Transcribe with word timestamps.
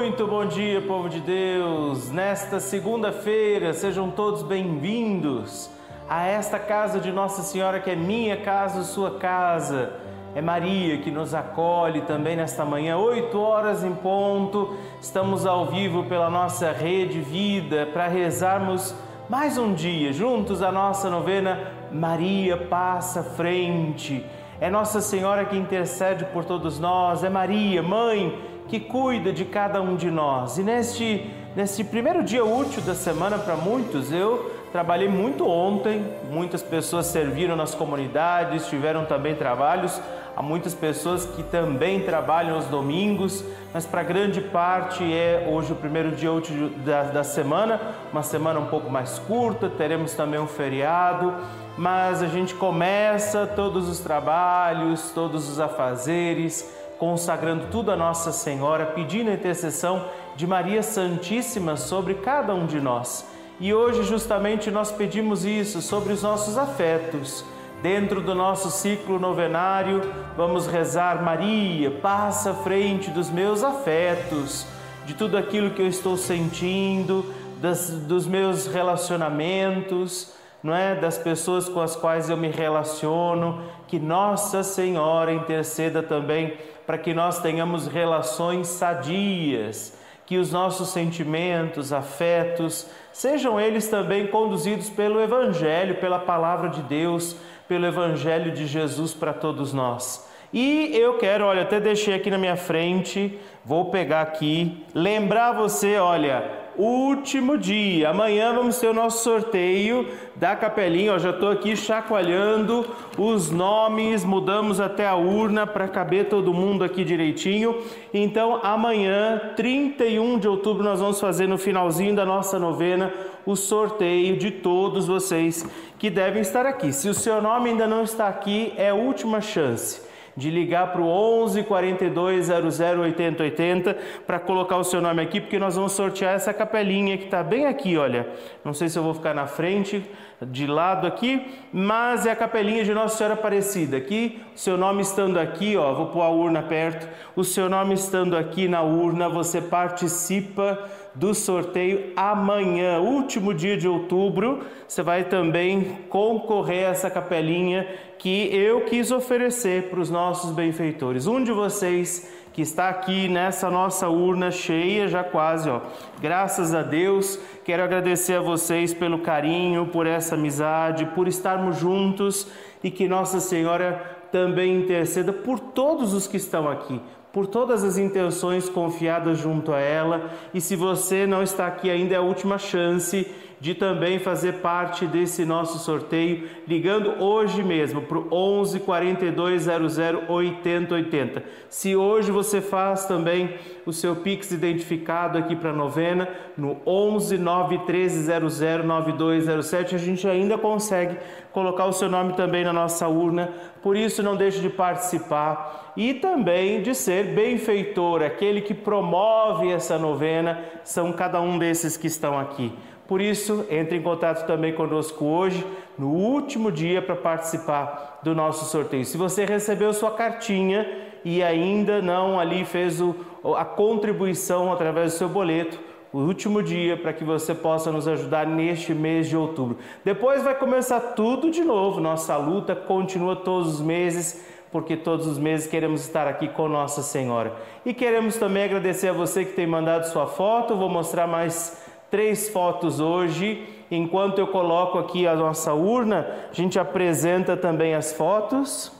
Muito 0.00 0.26
bom 0.26 0.46
dia, 0.46 0.80
povo 0.80 1.10
de 1.10 1.20
Deus! 1.20 2.10
Nesta 2.10 2.58
segunda-feira, 2.58 3.74
sejam 3.74 4.10
todos 4.10 4.42
bem-vindos 4.42 5.70
a 6.08 6.26
esta 6.26 6.58
casa 6.58 6.98
de 6.98 7.12
Nossa 7.12 7.42
Senhora, 7.42 7.80
que 7.80 7.90
é 7.90 7.94
minha 7.94 8.38
casa, 8.38 8.82
sua 8.82 9.18
casa. 9.18 9.92
É 10.34 10.40
Maria 10.40 10.96
que 10.96 11.10
nos 11.10 11.34
acolhe 11.34 12.00
também 12.00 12.34
nesta 12.34 12.64
manhã, 12.64 12.96
8 12.96 13.38
horas 13.38 13.84
em 13.84 13.94
ponto. 13.94 14.74
Estamos 15.02 15.44
ao 15.44 15.66
vivo 15.66 16.04
pela 16.04 16.30
nossa 16.30 16.72
rede 16.72 17.20
Vida 17.20 17.86
para 17.92 18.08
rezarmos 18.08 18.94
mais 19.28 19.58
um 19.58 19.74
dia 19.74 20.14
juntos 20.14 20.62
a 20.62 20.72
nossa 20.72 21.10
novena 21.10 21.72
Maria 21.92 22.56
Passa 22.56 23.22
Frente. 23.22 24.24
É 24.58 24.70
Nossa 24.70 25.02
Senhora 25.02 25.44
que 25.44 25.58
intercede 25.58 26.24
por 26.24 26.46
todos 26.46 26.78
nós, 26.78 27.22
é 27.22 27.28
Maria, 27.28 27.82
mãe 27.82 28.49
que 28.70 28.78
cuida 28.78 29.32
de 29.32 29.44
cada 29.44 29.82
um 29.82 29.96
de 29.96 30.08
nós. 30.12 30.56
E 30.56 30.62
neste, 30.62 31.28
neste 31.56 31.82
primeiro 31.82 32.22
dia 32.22 32.44
útil 32.44 32.80
da 32.82 32.94
semana 32.94 33.36
para 33.36 33.56
muitos, 33.56 34.12
eu 34.12 34.48
trabalhei 34.70 35.08
muito 35.08 35.44
ontem, 35.44 36.06
muitas 36.30 36.62
pessoas 36.62 37.06
serviram 37.06 37.56
nas 37.56 37.74
comunidades, 37.74 38.68
tiveram 38.68 39.04
também 39.04 39.34
trabalhos. 39.34 40.00
Há 40.36 40.42
muitas 40.42 40.72
pessoas 40.72 41.26
que 41.26 41.42
também 41.42 42.00
trabalham 42.00 42.54
aos 42.54 42.66
domingos, 42.66 43.44
mas 43.74 43.84
para 43.84 44.04
grande 44.04 44.40
parte 44.40 45.02
é 45.02 45.48
hoje 45.50 45.72
o 45.72 45.74
primeiro 45.74 46.12
dia 46.12 46.32
útil 46.32 46.70
da, 46.84 47.02
da 47.02 47.24
semana, 47.24 47.80
uma 48.12 48.22
semana 48.22 48.60
um 48.60 48.66
pouco 48.66 48.88
mais 48.88 49.18
curta, 49.18 49.68
teremos 49.68 50.14
também 50.14 50.38
um 50.38 50.46
feriado, 50.46 51.34
mas 51.76 52.22
a 52.22 52.28
gente 52.28 52.54
começa 52.54 53.48
todos 53.48 53.88
os 53.88 53.98
trabalhos, 53.98 55.10
todos 55.10 55.48
os 55.48 55.58
afazeres, 55.58 56.79
consagrando 57.00 57.68
tudo 57.70 57.90
a 57.90 57.96
Nossa 57.96 58.30
Senhora, 58.30 58.84
pedindo 58.84 59.30
a 59.30 59.32
intercessão 59.32 60.04
de 60.36 60.46
Maria 60.46 60.82
Santíssima 60.82 61.74
sobre 61.74 62.12
cada 62.12 62.54
um 62.54 62.66
de 62.66 62.78
nós. 62.78 63.26
E 63.58 63.72
hoje, 63.72 64.02
justamente, 64.02 64.70
nós 64.70 64.92
pedimos 64.92 65.46
isso 65.46 65.80
sobre 65.80 66.12
os 66.12 66.22
nossos 66.22 66.58
afetos. 66.58 67.42
Dentro 67.82 68.20
do 68.20 68.34
nosso 68.34 68.70
ciclo 68.70 69.18
novenário, 69.18 70.02
vamos 70.36 70.66
rezar: 70.66 71.22
Maria, 71.22 71.90
passa 71.90 72.50
à 72.50 72.54
frente 72.54 73.10
dos 73.10 73.30
meus 73.30 73.64
afetos, 73.64 74.66
de 75.06 75.14
tudo 75.14 75.38
aquilo 75.38 75.70
que 75.70 75.80
eu 75.80 75.88
estou 75.88 76.18
sentindo, 76.18 77.24
das, 77.62 77.88
dos 77.88 78.26
meus 78.26 78.66
relacionamentos 78.66 80.38
não 80.62 80.74
é? 80.74 80.94
Das 80.94 81.16
pessoas 81.16 81.68
com 81.68 81.80
as 81.80 81.96
quais 81.96 82.28
eu 82.28 82.36
me 82.36 82.48
relaciono, 82.48 83.62
que 83.90 83.98
Nossa 83.98 84.62
Senhora 84.62 85.32
interceda 85.32 86.00
também 86.00 86.56
para 86.86 86.96
que 86.96 87.12
nós 87.12 87.40
tenhamos 87.40 87.88
relações 87.88 88.68
sadias, 88.68 89.98
que 90.24 90.38
os 90.38 90.52
nossos 90.52 90.90
sentimentos, 90.90 91.92
afetos, 91.92 92.88
sejam 93.12 93.60
eles 93.60 93.88
também 93.88 94.28
conduzidos 94.28 94.88
pelo 94.88 95.20
Evangelho, 95.20 95.96
pela 95.96 96.20
palavra 96.20 96.68
de 96.68 96.82
Deus, 96.82 97.34
pelo 97.66 97.84
Evangelho 97.84 98.52
de 98.52 98.64
Jesus 98.64 99.12
para 99.12 99.32
todos 99.32 99.72
nós. 99.72 100.30
E 100.52 100.96
eu 100.96 101.18
quero, 101.18 101.44
olha, 101.44 101.62
até 101.62 101.80
deixei 101.80 102.14
aqui 102.14 102.30
na 102.30 102.38
minha 102.38 102.56
frente, 102.56 103.40
vou 103.64 103.86
pegar 103.86 104.20
aqui, 104.20 104.86
lembrar 104.94 105.50
você, 105.50 105.96
olha, 105.96 106.59
último 106.80 107.58
dia. 107.58 108.10
Amanhã 108.10 108.52
vamos 108.52 108.78
ter 108.78 108.88
o 108.88 108.94
nosso 108.94 109.22
sorteio 109.22 110.08
da 110.34 110.56
capelinha. 110.56 111.12
Eu 111.12 111.18
já 111.18 111.30
estou 111.30 111.50
aqui 111.50 111.76
chacoalhando 111.76 112.86
os 113.18 113.50
nomes, 113.50 114.24
mudamos 114.24 114.80
até 114.80 115.06
a 115.06 115.14
urna 115.14 115.66
para 115.66 115.86
caber 115.86 116.28
todo 116.28 116.54
mundo 116.54 116.82
aqui 116.82 117.04
direitinho. 117.04 117.82
Então, 118.12 118.60
amanhã, 118.62 119.52
31 119.56 120.38
de 120.38 120.48
outubro, 120.48 120.82
nós 120.82 121.00
vamos 121.00 121.20
fazer 121.20 121.46
no 121.46 121.58
finalzinho 121.58 122.14
da 122.14 122.24
nossa 122.24 122.58
novena 122.58 123.12
o 123.44 123.56
sorteio 123.56 124.36
de 124.36 124.50
todos 124.50 125.06
vocês 125.06 125.66
que 125.98 126.08
devem 126.08 126.42
estar 126.42 126.66
aqui. 126.66 126.92
Se 126.92 127.08
o 127.08 127.14
seu 127.14 127.42
nome 127.42 127.70
ainda 127.70 127.86
não 127.86 128.02
está 128.02 128.28
aqui, 128.28 128.72
é 128.76 128.90
a 128.90 128.94
última 128.94 129.40
chance 129.40 130.09
de 130.36 130.50
ligar 130.50 130.92
para 130.92 131.00
o 131.00 131.06
11 131.06 131.62
42 131.64 132.46
00 132.46 133.02
80 133.02 133.42
80 133.42 133.96
para 134.26 134.38
colocar 134.38 134.76
o 134.76 134.84
seu 134.84 135.00
nome 135.00 135.22
aqui, 135.22 135.40
porque 135.40 135.58
nós 135.58 135.76
vamos 135.76 135.92
sortear 135.92 136.34
essa 136.34 136.52
capelinha 136.52 137.16
que 137.18 137.24
está 137.24 137.42
bem 137.42 137.66
aqui, 137.66 137.96
olha. 137.96 138.28
Não 138.64 138.72
sei 138.72 138.88
se 138.88 138.98
eu 138.98 139.02
vou 139.02 139.14
ficar 139.14 139.34
na 139.34 139.46
frente, 139.46 140.04
de 140.42 140.66
lado 140.66 141.06
aqui, 141.06 141.46
mas 141.72 142.24
é 142.24 142.30
a 142.30 142.36
capelinha 142.36 142.82
de 142.82 142.94
Nossa 142.94 143.16
Senhora 143.16 143.34
Aparecida. 143.34 143.96
Aqui, 143.96 144.40
o 144.54 144.58
seu 144.58 144.76
nome 144.76 145.02
estando 145.02 145.38
aqui, 145.38 145.76
ó, 145.76 145.92
vou 145.92 146.06
pôr 146.06 146.22
a 146.22 146.30
urna 146.30 146.62
perto. 146.62 147.06
O 147.36 147.44
seu 147.44 147.68
nome 147.68 147.94
estando 147.94 148.36
aqui 148.36 148.66
na 148.66 148.82
urna, 148.82 149.28
você 149.28 149.60
participa 149.60 150.78
do 151.14 151.34
sorteio 151.34 152.12
amanhã, 152.16 152.98
último 152.98 153.52
dia 153.52 153.76
de 153.76 153.88
outubro. 153.88 154.60
Você 154.86 155.02
vai 155.02 155.24
também 155.24 155.98
concorrer 156.08 156.86
a 156.86 156.90
essa 156.90 157.10
capelinha 157.10 157.86
que 158.18 158.54
eu 158.54 158.82
quis 158.82 159.10
oferecer 159.10 159.90
para 159.90 160.00
os 160.00 160.10
nossos 160.10 160.52
benfeitores. 160.52 161.26
Um 161.26 161.42
de 161.42 161.52
vocês 161.52 162.30
que 162.52 162.62
está 162.62 162.88
aqui 162.88 163.28
nessa 163.28 163.70
nossa 163.70 164.08
urna 164.08 164.50
cheia, 164.50 165.08
já 165.08 165.22
quase, 165.22 165.70
ó. 165.70 165.80
Graças 166.20 166.74
a 166.74 166.82
Deus, 166.82 167.38
quero 167.64 167.82
agradecer 167.82 168.34
a 168.34 168.40
vocês 168.40 168.92
pelo 168.92 169.20
carinho, 169.20 169.86
por 169.86 170.06
essa 170.06 170.34
amizade, 170.34 171.06
por 171.06 171.28
estarmos 171.28 171.78
juntos 171.78 172.48
e 172.82 172.90
que 172.90 173.08
Nossa 173.08 173.40
Senhora 173.40 174.18
também 174.32 174.76
interceda 174.76 175.32
por 175.32 175.58
todos 175.58 176.12
os 176.14 176.26
que 176.26 176.36
estão 176.36 176.68
aqui, 176.68 177.00
por 177.32 177.46
todas 177.46 177.84
as 177.84 177.96
intenções 177.98 178.68
confiadas 178.68 179.38
junto 179.38 179.72
a 179.72 179.78
ela. 179.78 180.30
E 180.52 180.60
se 180.60 180.74
você 180.74 181.26
não 181.26 181.42
está 181.42 181.66
aqui 181.66 181.90
ainda, 181.90 182.14
é 182.14 182.18
a 182.18 182.22
última 182.22 182.58
chance 182.58 183.26
de 183.60 183.74
também 183.74 184.18
fazer 184.18 184.54
parte 184.54 185.06
desse 185.06 185.44
nosso 185.44 185.78
sorteio, 185.78 186.48
ligando 186.66 187.22
hoje 187.22 187.62
mesmo 187.62 188.00
para 188.00 188.18
o 188.18 188.28
11 188.32 188.80
42 188.80 189.62
00 189.62 190.22
80 190.28 190.94
80. 190.94 191.44
Se 191.68 191.94
hoje 191.94 192.30
você 192.30 192.60
faz 192.60 193.04
também 193.04 193.54
o 193.84 193.92
seu 193.92 194.16
Pix 194.16 194.50
identificado 194.50 195.36
aqui 195.36 195.54
para 195.54 195.70
a 195.70 195.74
novena, 195.74 196.26
no 196.56 196.78
11 196.86 197.36
913 197.36 198.22
00 198.22 198.86
9207, 198.86 199.94
a 199.94 199.98
gente 199.98 200.26
ainda 200.26 200.56
consegue 200.56 201.18
colocar 201.52 201.84
o 201.84 201.92
seu 201.92 202.08
nome 202.08 202.32
também 202.32 202.64
na 202.64 202.72
nossa 202.72 203.08
urna. 203.08 203.52
Por 203.82 203.96
isso, 203.96 204.22
não 204.22 204.36
deixe 204.36 204.60
de 204.60 204.70
participar 204.70 205.92
e 205.96 206.14
também 206.14 206.80
de 206.82 206.94
ser 206.94 207.34
benfeitor, 207.34 208.22
aquele 208.22 208.60
que 208.60 208.72
promove 208.72 209.70
essa 209.70 209.98
novena, 209.98 210.64
são 210.84 211.12
cada 211.12 211.40
um 211.40 211.58
desses 211.58 211.96
que 211.96 212.06
estão 212.06 212.38
aqui. 212.38 212.72
Por 213.10 213.20
isso, 213.20 213.66
entre 213.68 213.96
em 213.96 214.02
contato 214.02 214.46
também 214.46 214.72
conosco 214.72 215.24
hoje, 215.24 215.66
no 215.98 216.10
último 216.12 216.70
dia, 216.70 217.02
para 217.02 217.16
participar 217.16 218.20
do 218.22 218.36
nosso 218.36 218.66
sorteio. 218.66 219.04
Se 219.04 219.16
você 219.18 219.44
recebeu 219.44 219.92
sua 219.92 220.12
cartinha 220.12 220.88
e 221.24 221.42
ainda 221.42 222.00
não 222.00 222.38
ali 222.38 222.64
fez 222.64 223.00
o, 223.00 223.16
a 223.56 223.64
contribuição 223.64 224.72
através 224.72 225.12
do 225.12 225.18
seu 225.18 225.28
boleto, 225.28 225.76
o 226.12 226.18
último 226.18 226.62
dia 226.62 226.96
para 226.96 227.12
que 227.12 227.24
você 227.24 227.52
possa 227.52 227.90
nos 227.90 228.06
ajudar 228.06 228.46
neste 228.46 228.94
mês 228.94 229.28
de 229.28 229.36
outubro. 229.36 229.78
Depois 230.04 230.44
vai 230.44 230.54
começar 230.54 231.00
tudo 231.00 231.50
de 231.50 231.64
novo. 231.64 232.00
Nossa 232.00 232.36
luta 232.36 232.76
continua 232.76 233.34
todos 233.34 233.74
os 233.74 233.80
meses, 233.80 234.46
porque 234.70 234.96
todos 234.96 235.26
os 235.26 235.36
meses 235.36 235.66
queremos 235.66 236.02
estar 236.02 236.28
aqui 236.28 236.46
com 236.46 236.68
Nossa 236.68 237.02
Senhora. 237.02 237.54
E 237.84 237.92
queremos 237.92 238.36
também 238.36 238.62
agradecer 238.62 239.08
a 239.08 239.12
você 239.12 239.44
que 239.44 239.54
tem 239.54 239.66
mandado 239.66 240.04
sua 240.04 240.28
foto. 240.28 240.76
Vou 240.76 240.88
mostrar 240.88 241.26
mais 241.26 241.89
três 242.10 242.48
fotos 242.48 243.00
hoje. 243.00 243.66
Enquanto 243.90 244.38
eu 244.38 244.46
coloco 244.46 244.98
aqui 244.98 245.26
a 245.26 245.34
nossa 245.34 245.72
urna, 245.74 246.26
a 246.50 246.54
gente 246.54 246.78
apresenta 246.78 247.56
também 247.56 247.94
as 247.94 248.12
fotos. 248.12 248.92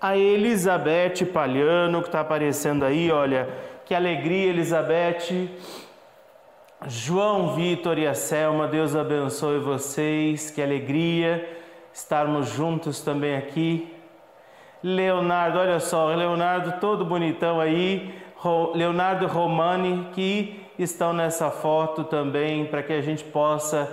A 0.00 0.16
Elizabeth 0.16 1.26
Palhano, 1.32 2.02
que 2.02 2.08
está 2.08 2.20
aparecendo 2.20 2.84
aí, 2.84 3.10
olha, 3.10 3.48
que 3.84 3.94
alegria, 3.94 4.50
Elizabeth. 4.50 5.48
João 6.86 7.56
Vitor 7.56 7.98
e 7.98 8.06
a 8.06 8.14
Selma, 8.14 8.68
Deus 8.68 8.94
abençoe 8.94 9.58
vocês, 9.58 10.48
que 10.48 10.62
alegria 10.62 11.58
estarmos 11.92 12.50
juntos 12.50 13.00
também 13.00 13.36
aqui. 13.36 13.92
Leonardo, 14.80 15.58
olha 15.58 15.80
só, 15.80 16.06
Leonardo 16.14 16.78
todo 16.80 17.04
bonitão 17.04 17.60
aí, 17.60 18.14
Leonardo 18.74 19.26
Romani, 19.26 20.06
que 20.12 20.67
estão 20.78 21.12
nessa 21.12 21.50
foto 21.50 22.04
também, 22.04 22.66
para 22.66 22.82
que 22.82 22.92
a 22.92 23.00
gente 23.00 23.24
possa 23.24 23.88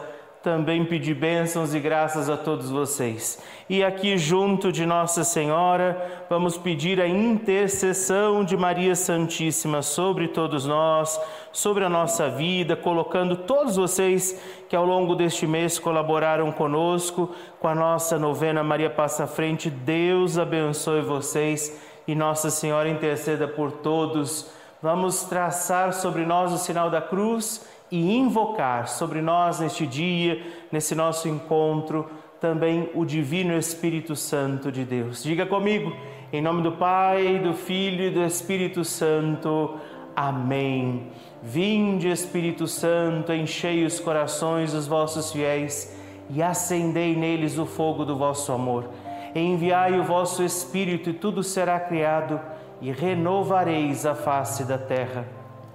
também 0.46 0.86
pedir 0.86 1.16
bênçãos 1.16 1.74
e 1.74 1.80
graças 1.80 2.30
a 2.30 2.38
todos 2.38 2.70
vocês. 2.70 3.42
E 3.68 3.84
aqui, 3.84 4.16
junto 4.16 4.72
de 4.72 4.86
Nossa 4.86 5.24
Senhora, 5.24 6.24
vamos 6.30 6.56
pedir 6.56 7.02
a 7.02 7.08
intercessão 7.08 8.44
de 8.44 8.56
Maria 8.56 8.96
Santíssima 8.96 9.82
sobre 9.82 10.28
todos 10.28 10.64
nós, 10.64 11.20
sobre 11.52 11.84
a 11.84 11.90
nossa 11.90 12.30
vida, 12.30 12.76
colocando 12.76 13.38
todos 13.38 13.76
vocês 13.76 14.40
que 14.70 14.76
ao 14.76 14.86
longo 14.86 15.16
deste 15.16 15.48
mês 15.48 15.80
colaboraram 15.80 16.52
conosco 16.52 17.34
com 17.60 17.68
a 17.68 17.74
nossa 17.74 18.20
novena 18.20 18.64
Maria 18.64 18.92
Passa 18.92 19.24
à 19.24 19.28
Frente. 19.28 19.68
Deus 19.72 20.38
abençoe 20.38 21.02
vocês 21.02 21.82
e 22.08 22.14
Nossa 22.14 22.52
Senhora 22.52 22.88
interceda 22.88 23.48
por 23.48 23.72
todos 23.72 24.54
vamos 24.86 25.24
traçar 25.24 25.94
sobre 25.94 26.28
nós 26.28 26.54
o 26.54 26.60
sinal 26.60 26.92
da 26.92 27.02
cruz 27.02 27.66
e 27.90 28.16
invocar 28.16 28.88
sobre 28.88 29.20
nós 29.20 29.60
neste 29.60 29.88
dia, 29.88 30.44
nesse 30.72 30.94
nosso 30.94 31.28
encontro, 31.28 32.08
também 32.40 32.88
o 32.94 33.04
Divino 33.04 33.58
Espírito 33.58 34.16
Santo 34.16 34.72
de 34.72 34.86
Deus. 34.86 35.24
Diga 35.24 35.44
comigo, 35.44 35.92
em 36.32 36.40
nome 36.40 36.62
do 36.62 36.74
Pai, 36.74 37.40
do 37.40 37.56
Filho 37.56 38.04
e 38.04 38.12
do 38.12 38.24
Espírito 38.24 38.86
Santo. 38.86 39.74
Amém. 40.16 41.08
Vinde, 41.42 42.08
Espírito 42.08 42.68
Santo, 42.68 43.34
enchei 43.34 43.86
os 43.86 44.00
corações 44.00 44.72
dos 44.72 44.86
vossos 44.86 45.32
fiéis 45.32 45.98
e 46.30 46.44
acendei 46.44 47.16
neles 47.16 47.58
o 47.58 47.66
fogo 47.66 48.06
do 48.06 48.16
vosso 48.16 48.52
amor. 48.52 48.88
Enviai 49.34 50.00
o 50.00 50.04
vosso 50.04 50.44
Espírito 50.44 51.10
e 51.10 51.14
tudo 51.14 51.42
será 51.42 51.80
criado 51.80 52.40
e 52.82 52.92
renovareis 52.92 54.06
a 54.06 54.14
face 54.14 54.64
da 54.64 54.78
terra. 54.78 55.26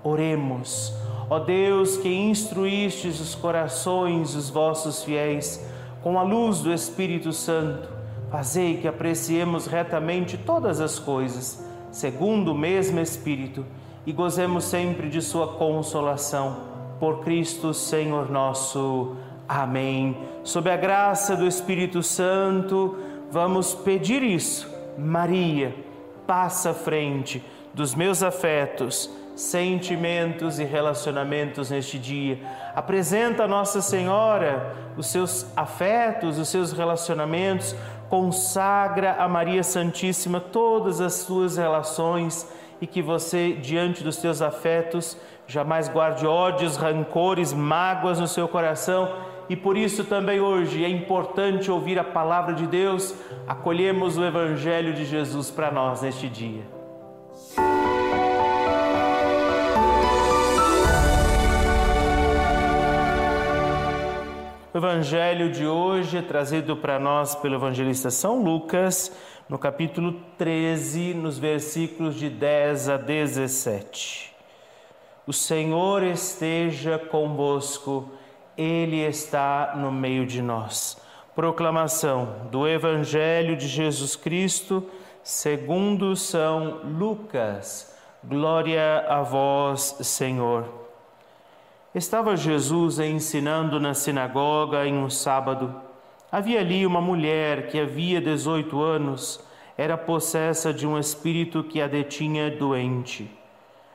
Oremos. 0.02 0.94
Ó 1.29 1.38
Deus, 1.38 1.97
que 1.97 2.08
instruístes 2.08 3.20
os 3.20 3.35
corações 3.35 4.35
dos 4.35 4.50
vossos 4.50 5.05
fiéis 5.05 5.64
com 6.02 6.19
a 6.19 6.23
luz 6.23 6.61
do 6.61 6.73
Espírito 6.73 7.32
Santo, 7.32 7.88
fazei 8.31 8.79
que 8.79 8.88
apreciemos 8.88 9.67
retamente 9.67 10.37
todas 10.37 10.81
as 10.81 10.99
coisas, 10.99 11.64
segundo 11.93 12.52
o 12.52 12.58
mesmo 12.58 12.99
Espírito, 13.00 13.64
e 14.06 14.12
gozemos 14.12 14.64
sempre 14.64 15.08
de 15.08 15.20
Sua 15.20 15.46
consolação. 15.46 16.56
Por 16.99 17.20
Cristo, 17.20 17.73
Senhor 17.73 18.31
nosso. 18.31 19.17
Amém. 19.49 20.17
Sob 20.43 20.70
a 20.70 20.76
graça 20.76 21.37
do 21.37 21.46
Espírito 21.46 22.03
Santo, 22.03 22.96
vamos 23.31 23.75
pedir 23.75 24.23
isso. 24.23 24.69
Maria, 24.96 25.75
passa 26.31 26.71
à 26.71 26.75
frente 26.75 27.44
dos 27.75 27.93
meus 27.93 28.23
afetos 28.23 29.11
sentimentos 29.35 30.61
e 30.61 30.65
relacionamentos 30.65 31.71
neste 31.71 31.99
dia. 31.99 32.38
Apresenta 32.73 33.43
a 33.43 33.49
Nossa 33.49 33.82
Senhora 33.82 34.77
os 34.97 35.09
seus 35.09 35.44
afetos, 35.56 36.38
os 36.38 36.49
seus 36.49 36.71
relacionamentos, 36.71 37.75
consagra 38.09 39.17
a 39.19 39.27
Maria 39.27 39.65
Santíssima 39.65 40.38
todas 40.38 41.00
as 41.00 41.15
suas 41.15 41.56
relações 41.56 42.49
e 42.81 42.87
que 42.87 43.03
você, 43.03 43.55
diante 43.55 44.05
dos 44.05 44.19
teus 44.19 44.41
afetos, 44.41 45.17
jamais 45.49 45.88
guarde 45.88 46.29
ódios, 46.29 46.77
rancores, 46.77 47.53
mágoas 47.53 48.21
no 48.21 48.29
seu 48.29 48.47
coração. 48.47 49.12
E 49.50 49.56
por 49.56 49.76
isso 49.76 50.05
também 50.05 50.41
hoje 50.41 50.85
é 50.85 50.88
importante 50.88 51.73
ouvir 51.73 51.99
a 51.99 52.05
palavra 52.05 52.55
de 52.55 52.69
Deus, 52.69 53.17
acolhemos 53.49 54.17
o 54.17 54.25
Evangelho 54.25 54.94
de 54.94 55.05
Jesus 55.05 55.50
para 55.50 55.73
nós 55.73 56.02
neste 56.02 56.29
dia. 56.29 56.62
O 64.73 64.79
evangelho 64.79 65.50
de 65.50 65.67
hoje 65.67 66.17
é 66.19 66.23
trazido 66.23 66.76
para 66.76 67.00
nós 67.00 67.35
pelo 67.35 67.56
evangelista 67.56 68.08
São 68.08 68.41
Lucas, 68.44 69.11
no 69.49 69.58
capítulo 69.58 70.12
13, 70.38 71.12
nos 71.12 71.41
versículos 71.41 72.14
de 72.14 72.31
10 72.31 72.88
a 72.88 72.96
17. 72.96 74.32
O 75.26 75.32
Senhor 75.32 76.05
esteja 76.05 77.00
convosco, 77.00 78.08
Ele 78.61 78.99
está 78.99 79.73
no 79.75 79.91
meio 79.91 80.27
de 80.27 80.43
nós. 80.43 81.01
Proclamação 81.35 82.47
do 82.51 82.69
Evangelho 82.69 83.57
de 83.57 83.67
Jesus 83.67 84.17
Cristo, 84.17 84.85
segundo 85.23 86.15
São 86.15 86.83
Lucas. 86.85 87.97
Glória 88.23 89.07
a 89.09 89.23
vós, 89.23 89.97
Senhor. 90.03 90.69
Estava 91.95 92.37
Jesus 92.37 92.99
ensinando 92.99 93.81
na 93.81 93.95
sinagoga 93.95 94.87
em 94.87 94.93
um 94.95 95.09
sábado. 95.09 95.75
Havia 96.31 96.61
ali 96.61 96.85
uma 96.85 97.01
mulher 97.01 97.69
que 97.69 97.81
havia 97.81 98.21
18 98.21 98.79
anos, 98.79 99.43
era 99.75 99.97
possessa 99.97 100.71
de 100.71 100.87
um 100.87 100.99
espírito 100.99 101.65
que 101.65 101.81
a 101.81 101.89
detinha 101.89 102.51
doente. 102.51 103.35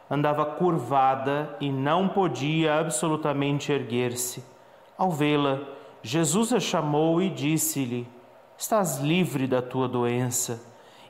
Andava 0.10 0.44
curvada 0.44 1.56
e 1.62 1.70
não 1.72 2.08
podia 2.08 2.80
absolutamente 2.80 3.72
erguer-se. 3.72 4.55
Ao 4.98 5.12
vê-la, 5.12 5.62
Jesus 6.02 6.54
a 6.54 6.60
chamou 6.60 7.22
e 7.22 7.30
disse-lhe: 7.30 8.08
Estás 8.58 9.00
livre 9.00 9.48
da 9.48 9.62
tua 9.62 9.88
doença. 9.88 10.62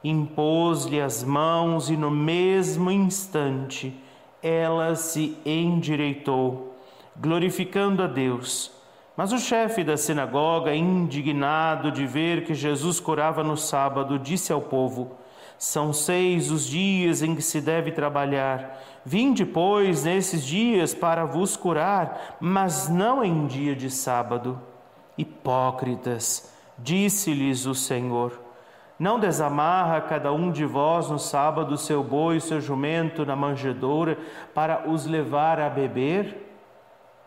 Impôs-lhe 0.04 1.02
as 1.02 1.24
mãos 1.24 1.90
e 1.90 1.98
no 1.98 2.12
mesmo 2.12 2.92
instante 2.92 3.94
ela 4.42 4.96
se 4.96 5.36
endireitou 5.44 6.76
glorificando 7.18 8.04
a 8.04 8.08
Deus. 8.08 8.72
Mas 9.16 9.32
o 9.32 9.40
chefe 9.40 9.84
da 9.84 9.96
sinagoga, 9.96 10.76
indignado 10.76 11.92
de 11.92 12.06
ver 12.06 12.44
que 12.44 12.54
Jesus 12.54 13.00
curava 13.00 13.44
no 13.44 13.56
sábado, 13.56 14.20
disse 14.20 14.52
ao 14.52 14.62
povo: 14.62 15.16
São 15.58 15.94
seis 15.94 16.52
os 16.52 16.68
dias 16.68 17.22
em 17.22 17.36
que 17.36 17.42
se 17.42 17.62
deve 17.62 17.92
trabalhar. 17.92 18.82
Vinde, 19.06 19.46
pois, 19.46 20.04
nesses 20.04 20.44
dias 20.44 20.94
para 20.94 21.26
vos 21.26 21.56
curar, 21.56 22.38
mas 22.40 22.90
não 22.90 23.24
em 23.24 23.48
dia 23.48 23.76
de 23.76 23.90
sábado. 23.90 24.60
Hipócritas, 25.18 26.54
disse-lhes 26.78 27.66
o 27.66 27.74
Senhor: 27.74 28.38
Não 29.00 29.18
desamarra 29.18 30.02
cada 30.02 30.34
um 30.34 30.52
de 30.52 30.66
vós 30.66 31.10
no 31.10 31.18
sábado 31.18 31.78
seu 31.78 32.04
boi 32.04 32.38
e 32.38 32.42
seu 32.42 32.60
jumento 32.60 33.26
na 33.26 33.36
manjedoura 33.36 34.18
para 34.54 34.90
os 34.90 35.06
levar 35.06 35.60
a 35.60 35.70
beber? 35.70 36.42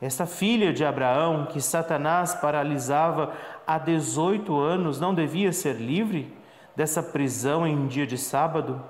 Esta 0.01 0.27
filha 0.27 0.73
de 0.73 0.85
Abraão, 0.85 1.47
que 1.47 1.61
Satanás 1.61 2.35
paralisava 2.35 3.33
há 3.67 3.79
18 3.79 4.57
anos, 4.57 5.01
não 5.01 5.13
devia 5.13 5.53
ser 5.53 5.75
livre 5.77 6.38
dessa 6.79 7.03
prisão 7.03 7.67
em 7.67 7.89
dia 7.89 8.07
de 8.07 8.17
sábado? 8.17 8.81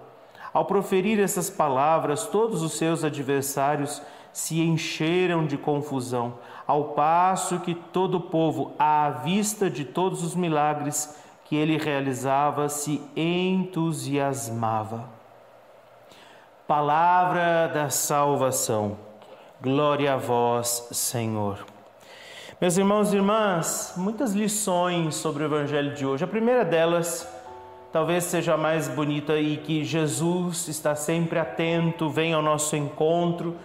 Ao 0.53 0.67
proferir 0.67 1.19
essas 1.19 1.49
palavras, 1.49 2.27
todos 2.27 2.61
os 2.63 2.75
seus 2.77 3.03
adversários 3.03 4.03
se 4.31 4.61
encheram 4.61 5.47
de 5.47 5.57
confusão, 5.57 6.35
ao 6.67 6.89
passo 6.89 7.61
que 7.61 7.75
todo 7.75 8.19
o 8.19 8.21
povo, 8.21 8.75
à 8.79 9.09
vista 9.09 9.71
de 9.71 9.87
todos 9.87 10.23
os 10.23 10.35
milagres 10.35 11.19
que 11.47 11.57
ele 11.57 11.79
realizava, 11.79 12.69
se 12.69 13.01
entusiasmava. 13.17 15.09
Palavra 16.67 17.69
da 17.73 17.89
salvação. 17.89 18.99
Glória 19.63 20.13
a 20.13 20.17
vós, 20.19 20.89
Senhor. 20.93 21.65
Meus 22.61 22.77
irmãos 22.77 23.15
e 23.15 23.17
irmãs, 23.17 23.95
muitas 23.97 24.35
lições 24.35 25.15
sobre 25.15 25.43
o 25.43 25.47
Evangelho 25.47 25.95
de 25.95 26.05
hoje. 26.05 26.23
A 26.23 26.29
primeira 26.29 26.67
delas, 26.67 27.38
talvez 27.93 28.25
seja 28.25 28.57
mais 28.57 28.89
bonita 28.89 29.37
e 29.39 29.57
que 29.57 29.85
Jesus 29.85 30.69
está 30.69 30.95
sempre 30.95 31.39
atento, 31.39 32.11
vem 32.11 32.33
ao 32.35 32.43
nosso 32.43 32.77
encontro. 32.77 33.57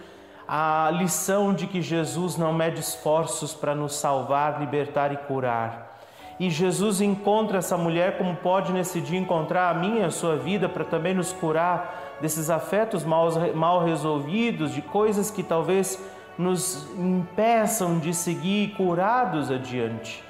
A 0.46 0.90
lição 0.92 1.54
de 1.54 1.66
que 1.66 1.80
Jesus 1.80 2.36
não 2.36 2.52
mede 2.52 2.80
esforços 2.80 3.54
para 3.54 3.74
nos 3.74 3.94
salvar, 3.94 4.60
libertar 4.60 5.12
e 5.12 5.16
curar. 5.16 5.98
E 6.38 6.50
Jesus 6.50 7.00
encontra 7.00 7.58
essa 7.58 7.76
mulher 7.76 8.18
como 8.18 8.34
pode 8.36 8.72
nesse 8.72 9.00
dia 9.00 9.18
encontrar 9.18 9.70
a 9.70 9.74
minha 9.74 10.00
e 10.00 10.04
a 10.04 10.10
sua 10.10 10.36
vida 10.36 10.68
para 10.68 10.84
também 10.84 11.14
nos 11.14 11.32
curar 11.32 12.18
desses 12.20 12.50
afetos 12.50 13.04
mal, 13.04 13.28
mal 13.54 13.84
resolvidos, 13.84 14.72
de 14.72 14.82
coisas 14.82 15.30
que 15.30 15.42
talvez 15.42 16.02
nos 16.36 16.88
impeçam 16.98 17.98
de 17.98 18.12
seguir 18.12 18.74
curados 18.76 19.50
adiante. 19.50 20.24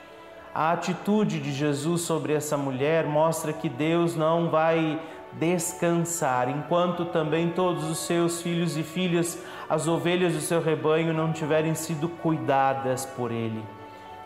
A 0.55 0.71
atitude 0.71 1.41
de 1.41 1.53
Jesus 1.53 2.03
sobre 2.03 2.33
essa 2.33 2.57
mulher 2.57 3.07
mostra 3.07 3.53
que 3.53 3.69
Deus 3.69 4.15
não 4.15 4.51
vai 4.51 5.01
descansar, 5.33 6.49
enquanto 6.49 7.07
também 7.07 7.51
todos 7.51 7.91
os 7.91 7.99
seus 7.99 8.41
filhos 8.41 8.77
e 8.77 8.85
filhas, 8.85 9.37
as 9.69 9.89
ovelhas 9.89 10.33
do 10.33 10.41
seu 10.41 10.63
rebanho, 10.63 11.13
não 11.13 11.33
tiverem 11.33 11.75
sido 11.75 12.09
cuidadas 12.09 13.05
por 13.05 13.33
Ele. 13.33 13.65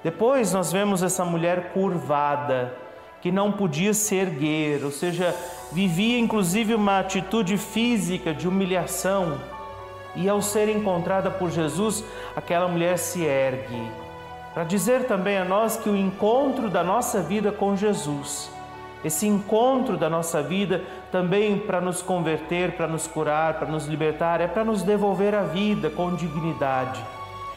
Depois 0.05 0.53
nós 0.53 0.71
vemos 0.71 1.03
essa 1.03 1.25
mulher 1.25 1.73
curvada, 1.73 2.75
que 3.23 3.33
não 3.33 3.51
podia 3.51 3.95
se 3.95 4.15
erguer, 4.15 4.85
ou 4.85 4.91
seja, 4.91 5.35
vivia 5.73 6.19
inclusive 6.19 6.75
uma 6.75 6.99
atitude 6.99 7.57
física 7.57 8.35
de 8.35 8.47
humilhação. 8.47 9.39
E 10.15 10.29
ao 10.29 10.43
ser 10.43 10.69
encontrada 10.69 11.31
por 11.31 11.51
Jesus, 11.51 12.05
aquela 12.37 12.69
mulher 12.69 12.99
se 12.99 13.25
ergue. 13.25 14.08
Para 14.55 14.65
dizer 14.65 15.05
também 15.05 15.39
a 15.39 15.45
nós 15.45 15.77
que 15.77 15.89
o 15.89 15.97
encontro 15.97 16.69
da 16.69 16.83
nossa 16.83 17.21
vida 17.21 17.53
com 17.53 17.77
Jesus, 17.77 18.51
esse 19.05 19.27
encontro 19.27 19.97
da 19.97 20.11
nossa 20.11 20.43
vida 20.43 20.83
também 21.13 21.59
para 21.59 21.81
nos 21.81 22.03
converter, 22.03 22.73
para 22.73 22.89
nos 22.89 23.07
curar, 23.07 23.55
para 23.55 23.69
nos 23.69 23.87
libertar, 23.87 24.41
é 24.41 24.49
para 24.49 24.65
nos 24.65 24.83
devolver 24.83 25.35
a 25.35 25.43
vida 25.43 25.89
com 25.89 26.15
dignidade. 26.15 27.01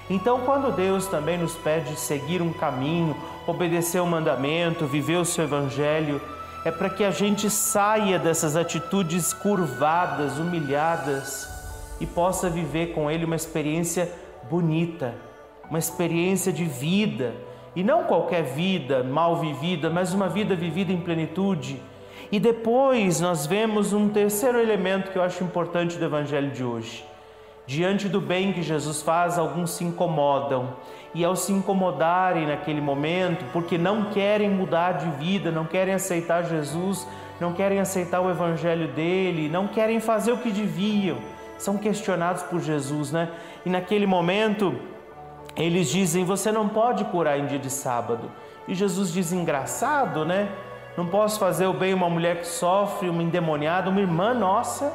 Então, 0.10 0.42
quando 0.42 0.76
Deus 0.76 1.08
também 1.08 1.38
nos 1.38 1.56
pede 1.56 1.96
seguir 1.96 2.42
um 2.42 2.52
caminho, 2.52 3.16
obedecer 3.48 4.00
o 4.00 4.04
um 4.04 4.08
mandamento, 4.08 4.86
viver 4.86 5.18
o 5.18 5.26
seu 5.26 5.46
evangelho, 5.46 6.22
é 6.64 6.70
para 6.70 6.90
que 6.90 7.04
a 7.04 7.12
gente 7.12 7.50
saia 7.50 8.20
dessas 8.20 8.56
atitudes 8.56 9.34
curvadas, 9.34 10.38
humilhadas 10.38 11.50
e 12.00 12.06
possa 12.06 12.50
viver 12.50 12.94
com 12.94 13.10
Ele 13.10 13.26
uma 13.26 13.36
experiência 13.36 14.12
bonita, 14.50 15.16
uma 15.72 15.80
experiência 15.80 16.52
de 16.52 16.66
vida, 16.66 17.34
e 17.74 17.82
não 17.82 18.04
qualquer 18.04 18.44
vida 18.44 19.02
mal 19.02 19.38
vivida, 19.38 19.90
mas 19.90 20.14
uma 20.14 20.28
vida 20.28 20.54
vivida 20.54 20.92
em 20.92 21.00
plenitude. 21.00 21.82
E 22.30 22.42
depois 22.42 23.22
nós 23.22 23.48
vemos 23.48 23.94
um 23.94 24.10
terceiro 24.10 24.60
elemento 24.60 25.12
que 25.12 25.18
eu 25.18 25.24
acho 25.24 25.46
importante 25.46 25.98
do 25.98 26.04
Evangelho 26.04 26.52
de 26.52 26.62
hoje. 26.62 27.06
Diante 27.66 28.10
do 28.10 28.20
bem 28.20 28.52
que 28.52 28.62
Jesus 28.62 29.02
faz, 29.02 29.40
alguns 29.40 29.72
se 29.72 29.86
incomodam. 29.86 30.76
E 31.16 31.24
ao 31.24 31.38
se 31.38 31.54
incomodarem 31.54 32.48
naquele 32.48 32.82
momento, 32.82 33.46
porque 33.54 33.78
não 33.78 34.12
querem 34.12 34.50
mudar 34.50 34.94
de 34.94 35.10
vida, 35.24 35.52
não 35.52 35.64
querem 35.64 35.94
aceitar 35.94 36.44
Jesus, 36.44 37.08
não 37.40 37.54
querem 37.54 37.80
aceitar 37.80 38.20
o 38.20 38.30
evangelho 38.30 38.90
dele, 38.90 39.48
não 39.48 39.68
querem 39.68 40.02
fazer 40.02 40.34
o 40.34 40.38
que 40.38 40.52
deviam, 40.52 41.18
são 41.58 41.78
questionados 41.78 42.44
por 42.44 42.60
Jesus, 42.60 43.12
né? 43.12 43.30
E 43.66 43.70
naquele 43.70 44.06
momento, 44.06 44.76
eles 45.56 45.90
dizem: 45.90 46.26
Você 46.26 46.52
não 46.52 46.68
pode 46.70 47.04
curar 47.06 47.40
em 47.40 47.46
dia 47.46 47.60
de 47.60 47.70
sábado. 47.70 48.32
E 48.68 48.76
Jesus 48.76 49.12
diz: 49.12 49.32
Engraçado, 49.32 50.26
né? 50.26 50.50
Não 50.98 51.08
posso 51.08 51.40
fazer 51.40 51.68
o 51.68 51.74
bem 51.74 51.94
uma 51.94 52.10
mulher 52.10 52.40
que 52.40 52.48
sofre, 52.48 53.10
uma 53.10 53.24
endemoniada, 53.24 53.90
uma 53.90 54.02
irmã 54.02 54.34
nossa 54.34 54.92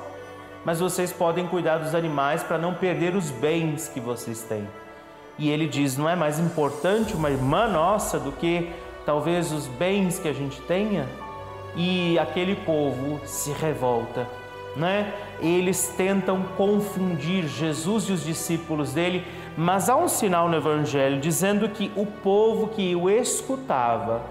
mas 0.67 0.81
vocês 0.81 1.13
podem 1.13 1.47
cuidar 1.47 1.79
dos 1.79 1.95
animais 1.95 2.43
para 2.43 2.59
não 2.59 2.75
perder 2.75 3.15
os 3.15 3.31
bens 3.31 3.87
que 3.87 4.01
vocês 4.01 4.43
têm. 4.43 4.69
E 5.39 5.49
ele 5.49 5.69
diz: 5.69 5.97
não 5.97 6.09
é 6.09 6.17
mais 6.17 6.41
importante 6.41 7.15
uma 7.15 7.31
irmã 7.31 7.69
nossa 7.69 8.19
do 8.19 8.33
que 8.33 8.73
talvez 9.07 9.53
os 9.53 9.69
bens 9.69 10.19
que 10.19 10.27
a 10.27 10.33
gente 10.33 10.61
tenha? 10.63 11.07
E 11.77 12.19
aquele 12.19 12.57
povo 12.57 13.21
se 13.25 13.53
revolta, 13.53 14.27
né? 14.75 15.15
Eles 15.40 15.93
tentam 15.97 16.43
confundir 16.57 17.47
Jesus 17.47 18.05
e 18.05 18.12
os 18.12 18.25
discípulos 18.25 18.93
dele, 18.93 19.26
mas 19.57 19.88
há 19.88 19.97
um 19.97 20.09
sinal 20.09 20.49
no 20.49 20.57
Evangelho 20.57 21.21
dizendo 21.21 21.69
que 21.69 21.93
o 21.95 22.07
povo 22.07 22.69
que 22.69 22.97
o 22.97 23.11
escutava, 23.11 24.23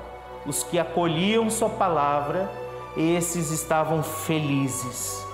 os 0.46 0.64
que 0.64 0.80
acolhiam 0.80 1.50
Sua 1.50 1.70
palavra, 1.70 2.50
esses 2.98 3.52
estavam 3.52 4.02
felizes 4.02 5.26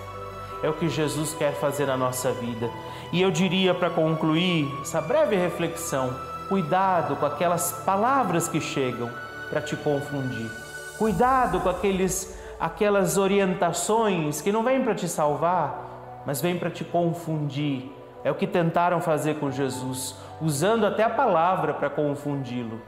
é 0.63 0.69
o 0.69 0.73
que 0.73 0.89
Jesus 0.89 1.33
quer 1.33 1.53
fazer 1.53 1.87
na 1.87 1.97
nossa 1.97 2.31
vida. 2.31 2.69
E 3.11 3.21
eu 3.21 3.31
diria 3.31 3.73
para 3.73 3.89
concluir 3.89 4.71
essa 4.81 5.01
breve 5.01 5.35
reflexão: 5.35 6.15
cuidado 6.47 7.15
com 7.15 7.25
aquelas 7.25 7.71
palavras 7.83 8.47
que 8.47 8.61
chegam 8.61 9.09
para 9.49 9.61
te 9.61 9.75
confundir. 9.75 10.49
Cuidado 10.97 11.59
com 11.59 11.69
aqueles, 11.69 12.37
aquelas 12.61 13.17
orientações 13.17 14.39
que 14.39 14.51
não 14.51 14.63
vêm 14.63 14.81
para 14.81 14.95
te 14.95 15.09
salvar, 15.09 16.23
mas 16.25 16.41
vêm 16.41 16.57
para 16.57 16.69
te 16.69 16.85
confundir. 16.85 17.91
É 18.23 18.31
o 18.31 18.35
que 18.35 18.47
tentaram 18.47 19.01
fazer 19.01 19.35
com 19.35 19.51
Jesus, 19.51 20.15
usando 20.39 20.85
até 20.85 21.03
a 21.03 21.09
palavra 21.09 21.73
para 21.73 21.89
confundi-lo 21.89 22.79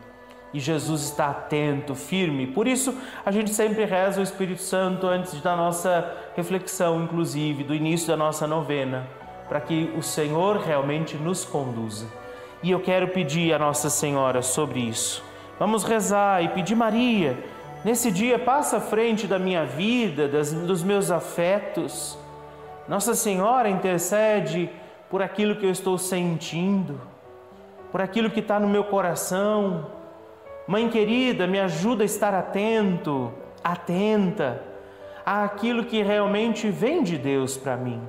e 0.54 0.60
Jesus 0.60 1.02
está 1.02 1.32
atento, 1.32 1.96
firme. 1.96 2.46
Por 2.46 2.68
isso, 2.68 2.96
a 3.26 3.32
gente 3.32 3.50
sempre 3.50 3.86
reza 3.86 4.20
o 4.20 4.24
Espírito 4.24 4.62
Santo 4.62 5.08
antes 5.08 5.42
da 5.42 5.56
nossa 5.56 6.16
reflexão, 6.36 7.04
inclusive, 7.04 7.64
do 7.64 7.74
início 7.74 8.08
da 8.08 8.16
nossa 8.16 8.46
novena, 8.46 9.08
para 9.50 9.60
que 9.60 9.92
o 9.98 10.04
Senhor 10.04 10.58
realmente 10.58 11.18
nos 11.18 11.44
conduza. 11.44 12.06
E 12.62 12.70
eu 12.70 12.80
quero 12.80 13.08
pedir 13.10 13.52
a 13.54 13.60
Nossa 13.60 13.90
Senhora 13.90 14.42
sobre 14.42 14.80
isso. 14.80 15.24
Vamos 15.60 15.84
rezar 15.84 16.44
e 16.44 16.50
pedir 16.50 16.76
Maria, 16.76 17.38
nesse 17.84 18.12
dia, 18.12 18.40
passa 18.40 18.78
à 18.78 18.82
frente 18.82 19.28
da 19.28 19.38
minha 19.40 19.66
vida, 19.66 20.28
das, 20.28 20.52
dos 20.52 20.84
meus 20.84 21.12
afetos. 21.12 22.18
Nossa 22.88 23.16
Senhora 23.16 23.70
intercede 23.70 24.70
por 25.10 25.22
aquilo 25.22 25.56
que 25.56 25.66
eu 25.66 25.72
estou 25.72 25.98
sentindo, 25.98 27.00
por 27.92 28.02
aquilo 28.02 28.30
que 28.30 28.40
está 28.40 28.60
no 28.60 28.68
meu 28.68 28.84
coração 28.84 29.86
Mãe 30.66 30.88
querida, 30.88 31.46
me 31.46 31.60
ajuda 31.60 32.04
a 32.04 32.06
estar 32.06 32.34
atento, 32.34 33.34
atenta 33.62 34.62
àquilo 35.26 35.84
que 35.84 36.02
realmente 36.02 36.70
vem 36.70 37.04
de 37.04 37.18
Deus 37.18 37.58
para 37.58 37.76
mim. 37.76 38.02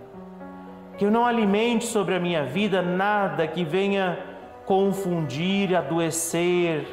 Que 0.97 1.05
eu 1.05 1.11
não 1.11 1.27
alimente 1.27 1.85
sobre 1.85 2.15
a 2.15 2.21
minha 2.21 2.45
vida 2.45 2.81
nada 2.81 3.49
que 3.49 3.65
venha 3.65 4.21
confundir, 4.65 5.75
adoecer 5.75 6.87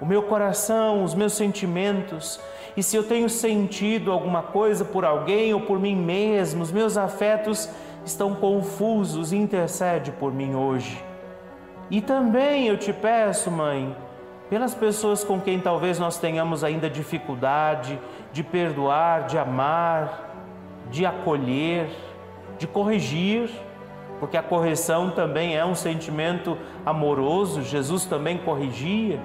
o 0.00 0.06
meu 0.06 0.22
coração, 0.22 1.02
os 1.02 1.14
meus 1.14 1.32
sentimentos. 1.32 2.40
E 2.76 2.82
se 2.82 2.96
eu 2.96 3.02
tenho 3.02 3.28
sentido 3.28 4.12
alguma 4.12 4.42
coisa 4.42 4.84
por 4.84 5.04
alguém 5.04 5.52
ou 5.52 5.60
por 5.60 5.78
mim 5.78 5.96
mesmo, 5.96 6.62
os 6.62 6.70
meus 6.70 6.96
afetos 6.96 7.68
estão 8.04 8.34
confusos, 8.34 9.32
intercede 9.32 10.12
por 10.12 10.32
mim 10.32 10.54
hoje. 10.54 11.02
E 11.90 12.00
também 12.00 12.68
eu 12.68 12.76
te 12.76 12.92
peço, 12.92 13.50
mãe, 13.50 13.96
pelas 14.48 14.74
pessoas 14.74 15.24
com 15.24 15.40
quem 15.40 15.58
talvez 15.58 15.98
nós 15.98 16.18
tenhamos 16.18 16.62
ainda 16.62 16.88
dificuldade 16.88 17.98
de 18.32 18.42
perdoar, 18.42 19.26
de 19.26 19.38
amar, 19.38 20.28
de 20.90 21.04
acolher, 21.04 21.90
de 22.58 22.66
corrigir, 22.66 23.50
porque 24.20 24.36
a 24.36 24.42
correção 24.42 25.10
também 25.10 25.56
é 25.56 25.64
um 25.64 25.74
sentimento 25.74 26.56
amoroso, 26.84 27.62
Jesus 27.62 28.04
também 28.04 28.38
corrigia. 28.38 29.20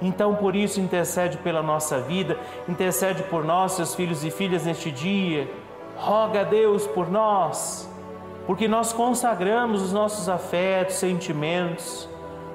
Então, 0.00 0.34
por 0.34 0.54
isso, 0.54 0.80
intercede 0.80 1.38
pela 1.38 1.62
nossa 1.62 1.98
vida, 2.00 2.38
intercede 2.68 3.22
por 3.24 3.44
nós, 3.44 3.72
seus 3.72 3.94
filhos 3.94 4.24
e 4.24 4.30
filhas, 4.30 4.64
neste 4.64 4.90
dia. 4.90 5.50
Roga 5.96 6.42
a 6.42 6.44
Deus 6.44 6.86
por 6.86 7.10
nós, 7.10 7.88
porque 8.46 8.68
nós 8.68 8.92
consagramos 8.92 9.82
os 9.82 9.92
nossos 9.92 10.28
afetos, 10.28 10.96
sentimentos, 10.96 12.08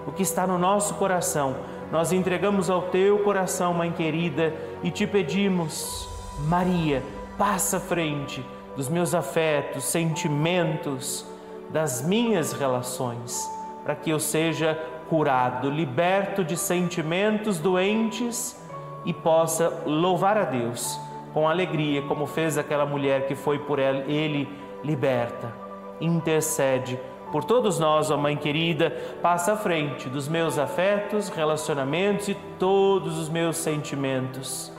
o 0.08 0.12
que 0.12 0.24
está 0.24 0.48
no 0.48 0.58
nosso 0.58 0.94
coração 0.96 1.56
nós 1.94 2.12
entregamos 2.12 2.72
ao 2.72 2.82
teu 2.82 3.20
coração, 3.20 3.72
mãe 3.72 3.92
querida, 3.92 4.52
e 4.82 4.90
te 4.90 5.06
pedimos, 5.06 6.10
Maria, 6.48 7.04
passa 7.38 7.78
à 7.78 7.80
frente 7.80 8.44
dos 8.76 8.90
meus 8.90 9.14
afetos, 9.14 9.84
sentimentos, 9.84 11.24
das 11.70 12.02
minhas 12.02 12.52
relações, 12.52 13.48
para 13.84 13.96
que 13.96 14.10
eu 14.10 14.20
seja 14.20 14.76
curado, 15.14 15.70
liberto 15.70 16.44
de 16.44 16.58
sentimentos 16.58 17.60
doentes 17.60 18.60
e 19.06 19.14
possa 19.14 19.84
louvar 19.86 20.36
a 20.40 20.44
Deus 20.44 21.00
com 21.32 21.48
alegria, 21.48 22.02
como 22.02 22.26
fez 22.26 22.58
aquela 22.58 22.84
mulher 22.84 23.28
que 23.28 23.36
foi 23.36 23.60
por 23.60 23.78
ele 23.78 24.50
liberta. 24.84 25.54
Intercede 26.02 27.00
por 27.32 27.44
todos 27.44 27.78
nós, 27.78 28.10
ó 28.10 28.18
Mãe 28.18 28.36
querida, 28.36 28.90
passa 29.22 29.54
à 29.54 29.56
frente 29.56 30.10
dos 30.10 30.28
meus 30.28 30.58
afetos, 30.58 31.30
relacionamentos 31.30 32.30
e 32.30 32.34
todos 32.58 33.20
os 33.20 33.30
meus 33.30 33.58
sentimentos. 33.58 34.74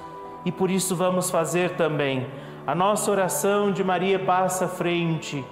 E 0.44 0.50
por 0.50 0.68
isso 0.68 0.96
vamos 0.96 1.30
fazer 1.30 1.76
também 1.76 2.26
a 2.66 2.74
nossa 2.74 3.08
oração 3.08 3.70
de 3.70 3.84
Maria 3.84 4.18
passa 4.18 4.64
à 4.64 4.68
frente. 4.68 5.44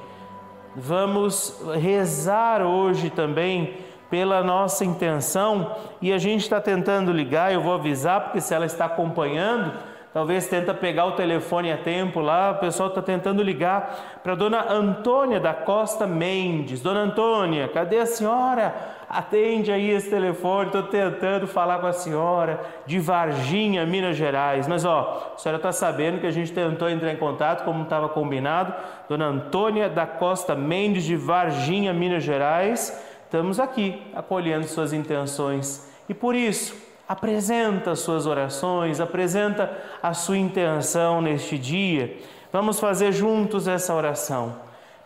Vamos 0.74 1.62
rezar 1.72 2.62
hoje 2.62 3.10
também 3.10 3.91
pela 4.12 4.42
nossa 4.42 4.84
intenção 4.84 5.74
e 5.98 6.12
a 6.12 6.18
gente 6.18 6.42
está 6.42 6.60
tentando 6.60 7.10
ligar, 7.10 7.50
eu 7.50 7.62
vou 7.62 7.72
avisar, 7.72 8.20
porque 8.24 8.42
se 8.42 8.52
ela 8.52 8.66
está 8.66 8.84
acompanhando, 8.84 9.72
talvez 10.12 10.46
tenta 10.46 10.74
pegar 10.74 11.06
o 11.06 11.12
telefone 11.12 11.72
a 11.72 11.78
tempo 11.78 12.20
lá, 12.20 12.50
o 12.50 12.56
pessoal 12.56 12.90
está 12.90 13.00
tentando 13.00 13.42
ligar 13.42 14.20
para 14.22 14.34
dona 14.34 14.70
Antônia 14.70 15.40
da 15.40 15.54
Costa 15.54 16.06
Mendes. 16.06 16.82
Dona 16.82 17.00
Antônia, 17.00 17.68
cadê 17.68 18.00
a 18.00 18.04
senhora? 18.04 18.74
Atende 19.08 19.72
aí 19.72 19.88
esse 19.88 20.10
telefone, 20.10 20.66
estou 20.66 20.82
tentando 20.82 21.46
falar 21.46 21.78
com 21.78 21.86
a 21.86 21.92
senhora 21.94 22.60
de 22.84 22.98
Varginha, 22.98 23.86
Minas 23.86 24.14
Gerais. 24.14 24.68
Mas 24.68 24.84
ó, 24.84 25.32
a 25.34 25.38
senhora 25.38 25.56
está 25.56 25.72
sabendo 25.72 26.20
que 26.20 26.26
a 26.26 26.30
gente 26.30 26.52
tentou 26.52 26.90
entrar 26.90 27.10
em 27.10 27.16
contato, 27.16 27.64
como 27.64 27.84
estava 27.84 28.10
combinado. 28.10 28.74
Dona 29.08 29.24
Antônia 29.24 29.88
da 29.88 30.04
Costa 30.04 30.54
Mendes 30.54 31.04
de 31.04 31.16
Varginha, 31.16 31.94
Minas 31.94 32.22
Gerais. 32.22 33.10
Estamos 33.32 33.58
aqui 33.58 33.98
acolhendo 34.14 34.68
suas 34.68 34.92
intenções. 34.92 35.90
E 36.06 36.12
por 36.12 36.34
isso, 36.34 36.76
apresenta 37.08 37.92
as 37.92 38.00
suas 38.00 38.26
orações, 38.26 39.00
apresenta 39.00 39.74
a 40.02 40.12
sua 40.12 40.36
intenção 40.36 41.22
neste 41.22 41.56
dia. 41.56 42.14
Vamos 42.52 42.78
fazer 42.78 43.10
juntos 43.10 43.66
essa 43.66 43.94
oração. 43.94 44.56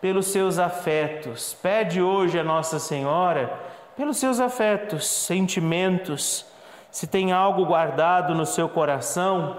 Pelos 0.01 0.25
seus 0.25 0.59
afetos, 0.59 1.55
pede 1.63 2.01
hoje 2.01 2.37
a 2.37 2.43
Nossa 2.43 2.79
Senhora, 2.79 3.49
pelos 3.95 4.17
seus 4.17 4.41
afetos, 4.41 5.07
sentimentos, 5.07 6.45
se 6.91 7.07
tem 7.07 7.31
algo 7.31 7.65
guardado 7.65 8.35
no 8.35 8.45
seu 8.45 8.67
coração 8.67 9.55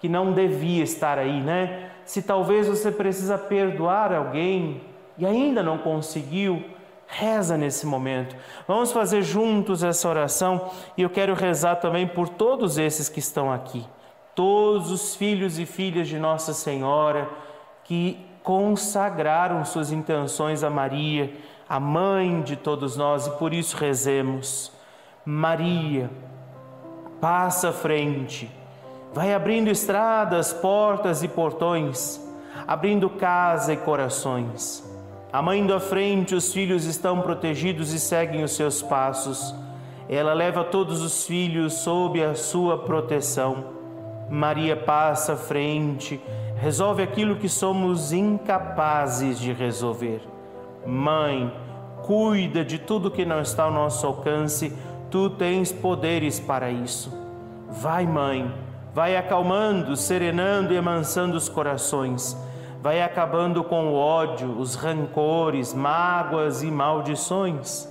que 0.00 0.08
não 0.08 0.32
devia 0.32 0.82
estar 0.82 1.20
aí, 1.20 1.40
né? 1.40 1.90
Se 2.04 2.20
talvez 2.20 2.66
você 2.66 2.90
precisa 2.90 3.38
perdoar 3.38 4.12
alguém 4.12 4.80
e 5.16 5.24
ainda 5.24 5.62
não 5.62 5.78
conseguiu, 5.78 6.64
Reza 7.10 7.56
nesse 7.56 7.86
momento. 7.86 8.36
Vamos 8.66 8.92
fazer 8.92 9.22
juntos 9.22 9.82
essa 9.82 10.08
oração 10.08 10.70
e 10.96 11.02
eu 11.02 11.10
quero 11.10 11.34
rezar 11.34 11.76
também 11.76 12.06
por 12.06 12.28
todos 12.28 12.76
esses 12.76 13.08
que 13.08 13.18
estão 13.18 13.50
aqui, 13.50 13.84
todos 14.34 14.90
os 14.90 15.16
filhos 15.16 15.58
e 15.58 15.64
filhas 15.64 16.06
de 16.06 16.18
Nossa 16.18 16.52
Senhora 16.52 17.28
que 17.82 18.24
consagraram 18.42 19.64
suas 19.64 19.90
intenções 19.90 20.62
a 20.62 20.70
Maria, 20.70 21.32
a 21.68 21.80
mãe 21.80 22.42
de 22.42 22.56
todos 22.56 22.96
nós, 22.96 23.26
e 23.26 23.30
por 23.32 23.52
isso 23.52 23.76
rezemos. 23.76 24.70
Maria, 25.24 26.10
passa 27.20 27.70
à 27.70 27.72
frente, 27.72 28.50
vai 29.12 29.34
abrindo 29.34 29.68
estradas, 29.68 30.52
portas 30.52 31.22
e 31.22 31.28
portões, 31.28 32.20
abrindo 32.66 33.10
casa 33.10 33.72
e 33.72 33.76
corações. 33.76 34.87
A 35.30 35.42
mãe 35.42 35.66
da 35.66 35.78
frente, 35.78 36.34
os 36.34 36.54
filhos 36.54 36.86
estão 36.86 37.20
protegidos 37.20 37.92
e 37.92 38.00
seguem 38.00 38.42
os 38.42 38.52
seus 38.52 38.80
passos. 38.80 39.54
Ela 40.08 40.32
leva 40.32 40.64
todos 40.64 41.02
os 41.02 41.26
filhos 41.26 41.74
sob 41.74 42.24
a 42.24 42.34
sua 42.34 42.78
proteção. 42.78 43.76
Maria 44.30 44.74
passa 44.74 45.34
à 45.34 45.36
frente, 45.36 46.18
resolve 46.56 47.02
aquilo 47.02 47.36
que 47.36 47.48
somos 47.48 48.10
incapazes 48.10 49.38
de 49.38 49.52
resolver. 49.52 50.22
Mãe, 50.86 51.52
cuida 52.02 52.64
de 52.64 52.78
tudo 52.78 53.10
que 53.10 53.26
não 53.26 53.42
está 53.42 53.64
ao 53.64 53.72
nosso 53.72 54.06
alcance, 54.06 54.72
tu 55.10 55.28
tens 55.28 55.70
poderes 55.70 56.40
para 56.40 56.70
isso. 56.70 57.12
Vai, 57.68 58.06
mãe, 58.06 58.50
vai 58.94 59.14
acalmando, 59.14 59.94
serenando 59.94 60.72
e 60.72 60.78
amansando 60.78 61.36
os 61.36 61.50
corações, 61.50 62.34
vai 62.80 63.02
acabando 63.02 63.64
com 63.64 63.88
o 63.88 63.94
ódio, 63.94 64.50
os 64.58 64.74
rancores, 64.74 65.74
mágoas 65.74 66.62
e 66.62 66.70
maldições. 66.70 67.88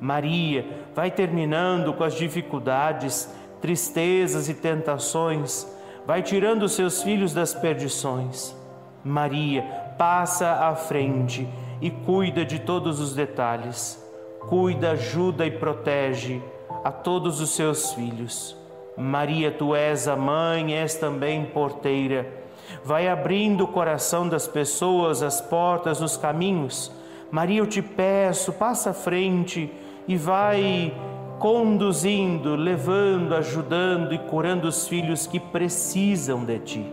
Maria 0.00 0.66
vai 0.94 1.10
terminando 1.10 1.92
com 1.94 2.04
as 2.04 2.14
dificuldades, 2.14 3.32
tristezas 3.60 4.48
e 4.48 4.54
tentações, 4.54 5.66
vai 6.06 6.22
tirando 6.22 6.68
seus 6.68 7.02
filhos 7.02 7.32
das 7.32 7.54
perdições. 7.54 8.54
Maria 9.02 9.62
passa 9.96 10.66
à 10.68 10.74
frente 10.74 11.48
e 11.80 11.90
cuida 11.90 12.44
de 12.44 12.58
todos 12.58 13.00
os 13.00 13.14
detalhes, 13.14 14.02
cuida, 14.48 14.92
ajuda 14.92 15.46
e 15.46 15.50
protege 15.50 16.42
a 16.84 16.90
todos 16.90 17.40
os 17.40 17.50
seus 17.50 17.92
filhos. 17.94 18.56
Maria, 18.96 19.50
tu 19.50 19.74
és 19.74 20.08
a 20.08 20.16
mãe, 20.16 20.74
és 20.74 20.94
também 20.94 21.44
porteira. 21.46 22.45
Vai 22.84 23.08
abrindo 23.08 23.64
o 23.64 23.68
coração 23.68 24.28
das 24.28 24.46
pessoas, 24.46 25.22
as 25.22 25.40
portas, 25.40 26.00
os 26.00 26.16
caminhos. 26.16 26.90
Maria, 27.30 27.58
eu 27.58 27.66
te 27.66 27.82
peço, 27.82 28.52
passa 28.52 28.90
à 28.90 28.94
frente 28.94 29.72
e 30.06 30.16
vai 30.16 30.94
conduzindo, 31.38 32.54
levando, 32.54 33.34
ajudando 33.34 34.14
e 34.14 34.18
curando 34.18 34.68
os 34.68 34.88
filhos 34.88 35.26
que 35.26 35.38
precisam 35.38 36.44
de 36.44 36.58
ti. 36.60 36.86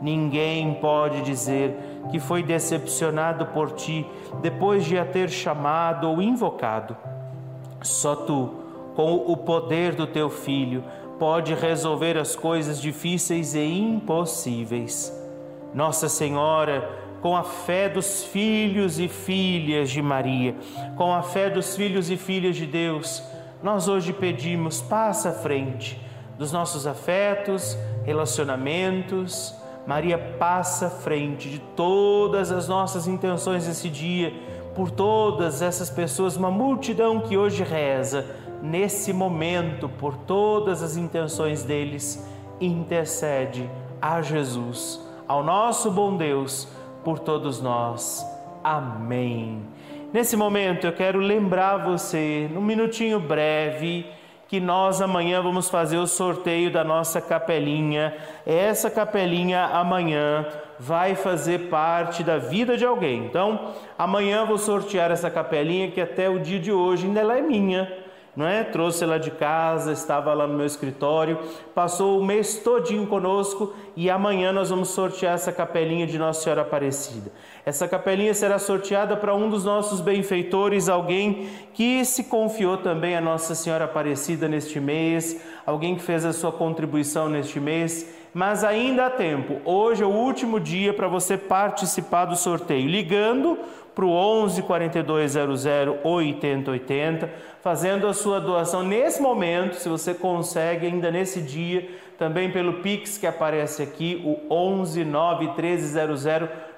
Ninguém 0.00 0.74
pode 0.74 1.22
dizer 1.22 1.76
que 2.10 2.18
foi 2.18 2.42
decepcionado 2.42 3.46
por 3.46 3.72
ti 3.72 4.06
depois 4.40 4.84
de 4.84 4.98
a 4.98 5.04
ter 5.04 5.28
chamado 5.30 6.08
ou 6.08 6.20
invocado. 6.20 6.96
Só 7.82 8.14
tu, 8.14 8.50
com 8.94 9.14
o 9.14 9.36
poder 9.36 9.94
do 9.94 10.06
teu 10.06 10.30
filho, 10.30 10.84
pode 11.18 11.54
resolver 11.54 12.16
as 12.18 12.34
coisas 12.34 12.80
difíceis 12.80 13.54
e 13.54 13.64
impossíveis. 13.64 15.12
Nossa 15.72 16.08
Senhora, 16.08 16.88
com 17.20 17.36
a 17.36 17.42
fé 17.42 17.88
dos 17.88 18.24
filhos 18.24 18.98
e 18.98 19.08
filhas 19.08 19.90
de 19.90 20.02
Maria, 20.02 20.54
com 20.96 21.12
a 21.12 21.22
fé 21.22 21.48
dos 21.48 21.74
filhos 21.74 22.10
e 22.10 22.16
filhas 22.16 22.56
de 22.56 22.66
Deus, 22.66 23.22
nós 23.62 23.88
hoje 23.88 24.12
pedimos, 24.12 24.82
passa 24.82 25.30
à 25.30 25.32
frente 25.32 25.98
dos 26.38 26.52
nossos 26.52 26.86
afetos, 26.86 27.78
relacionamentos. 28.04 29.54
Maria 29.86 30.18
passa 30.18 30.88
à 30.88 30.90
frente 30.90 31.48
de 31.48 31.58
todas 31.58 32.52
as 32.52 32.68
nossas 32.68 33.06
intenções 33.06 33.66
esse 33.66 33.88
dia, 33.88 34.32
por 34.74 34.90
todas 34.90 35.62
essas 35.62 35.88
pessoas, 35.88 36.36
uma 36.36 36.50
multidão 36.50 37.20
que 37.20 37.36
hoje 37.38 37.62
reza 37.62 38.26
nesse 38.64 39.12
momento, 39.12 39.90
por 39.90 40.16
todas 40.16 40.82
as 40.82 40.96
intenções 40.96 41.62
deles, 41.62 42.26
intercede 42.58 43.68
a 44.00 44.22
Jesus, 44.22 45.06
ao 45.28 45.44
nosso 45.44 45.90
bom 45.90 46.16
Deus, 46.16 46.66
por 47.04 47.18
todos 47.18 47.60
nós. 47.60 48.26
Amém. 48.62 49.62
Nesse 50.14 50.34
momento 50.34 50.86
eu 50.86 50.94
quero 50.94 51.18
lembrar 51.18 51.84
você, 51.84 52.48
num 52.50 52.62
minutinho 52.62 53.20
breve, 53.20 54.06
que 54.48 54.60
nós 54.60 55.02
amanhã 55.02 55.42
vamos 55.42 55.68
fazer 55.68 55.98
o 55.98 56.06
sorteio 56.06 56.72
da 56.72 56.82
nossa 56.82 57.20
capelinha. 57.20 58.16
Essa 58.46 58.90
capelinha 58.90 59.64
amanhã 59.64 60.46
vai 60.78 61.14
fazer 61.14 61.68
parte 61.68 62.22
da 62.22 62.38
vida 62.38 62.78
de 62.78 62.86
alguém. 62.86 63.26
Então, 63.26 63.74
amanhã 63.98 64.46
vou 64.46 64.56
sortear 64.56 65.10
essa 65.10 65.30
capelinha 65.30 65.90
que 65.90 66.00
até 66.00 66.30
o 66.30 66.38
dia 66.38 66.58
de 66.58 66.72
hoje 66.72 67.06
ainda 67.06 67.20
ela 67.20 67.36
é 67.36 67.42
minha 67.42 68.03
não 68.36 68.46
é? 68.46 68.64
Trouxe 68.64 69.04
ela 69.04 69.18
de 69.18 69.30
casa, 69.30 69.92
estava 69.92 70.34
lá 70.34 70.46
no 70.46 70.54
meu 70.54 70.66
escritório, 70.66 71.38
passou 71.74 72.18
o 72.18 72.24
mês 72.24 72.58
todinho 72.58 73.06
conosco 73.06 73.72
e 73.96 74.10
amanhã 74.10 74.52
nós 74.52 74.70
vamos 74.70 74.88
sortear 74.90 75.34
essa 75.34 75.52
capelinha 75.52 76.06
de 76.06 76.18
Nossa 76.18 76.42
Senhora 76.42 76.62
Aparecida. 76.62 77.30
Essa 77.64 77.86
capelinha 77.86 78.34
será 78.34 78.58
sorteada 78.58 79.16
para 79.16 79.34
um 79.34 79.48
dos 79.48 79.64
nossos 79.64 80.00
benfeitores, 80.00 80.88
alguém 80.88 81.48
que 81.72 82.04
se 82.04 82.24
confiou 82.24 82.76
também 82.78 83.16
a 83.16 83.20
Nossa 83.20 83.54
Senhora 83.54 83.84
Aparecida 83.84 84.48
neste 84.48 84.80
mês, 84.80 85.40
alguém 85.64 85.94
que 85.94 86.02
fez 86.02 86.24
a 86.24 86.32
sua 86.32 86.50
contribuição 86.50 87.28
neste 87.28 87.60
mês, 87.60 88.12
mas 88.34 88.64
ainda 88.64 89.06
há 89.06 89.10
tempo. 89.10 89.60
Hoje 89.64 90.02
é 90.02 90.06
o 90.06 90.10
último 90.10 90.58
dia 90.58 90.92
para 90.92 91.06
você 91.06 91.38
participar 91.38 92.24
do 92.24 92.36
sorteio, 92.36 92.88
ligando 92.88 93.56
para 93.94 94.04
o 94.04 94.10
11 94.10 94.62
4200 94.62 95.64
8080, 96.02 97.30
fazendo 97.64 98.06
a 98.06 98.12
sua 98.12 98.38
doação 98.38 98.82
nesse 98.82 99.22
momento, 99.22 99.76
se 99.76 99.88
você 99.88 100.12
consegue 100.12 100.86
ainda 100.86 101.10
nesse 101.10 101.40
dia, 101.40 101.88
também 102.18 102.52
pelo 102.52 102.74
Pix 102.82 103.16
que 103.16 103.26
aparece 103.26 103.82
aqui, 103.82 104.22
o 104.22 104.54
11 104.54 105.02
9 105.02 105.46
1300 105.46 106.24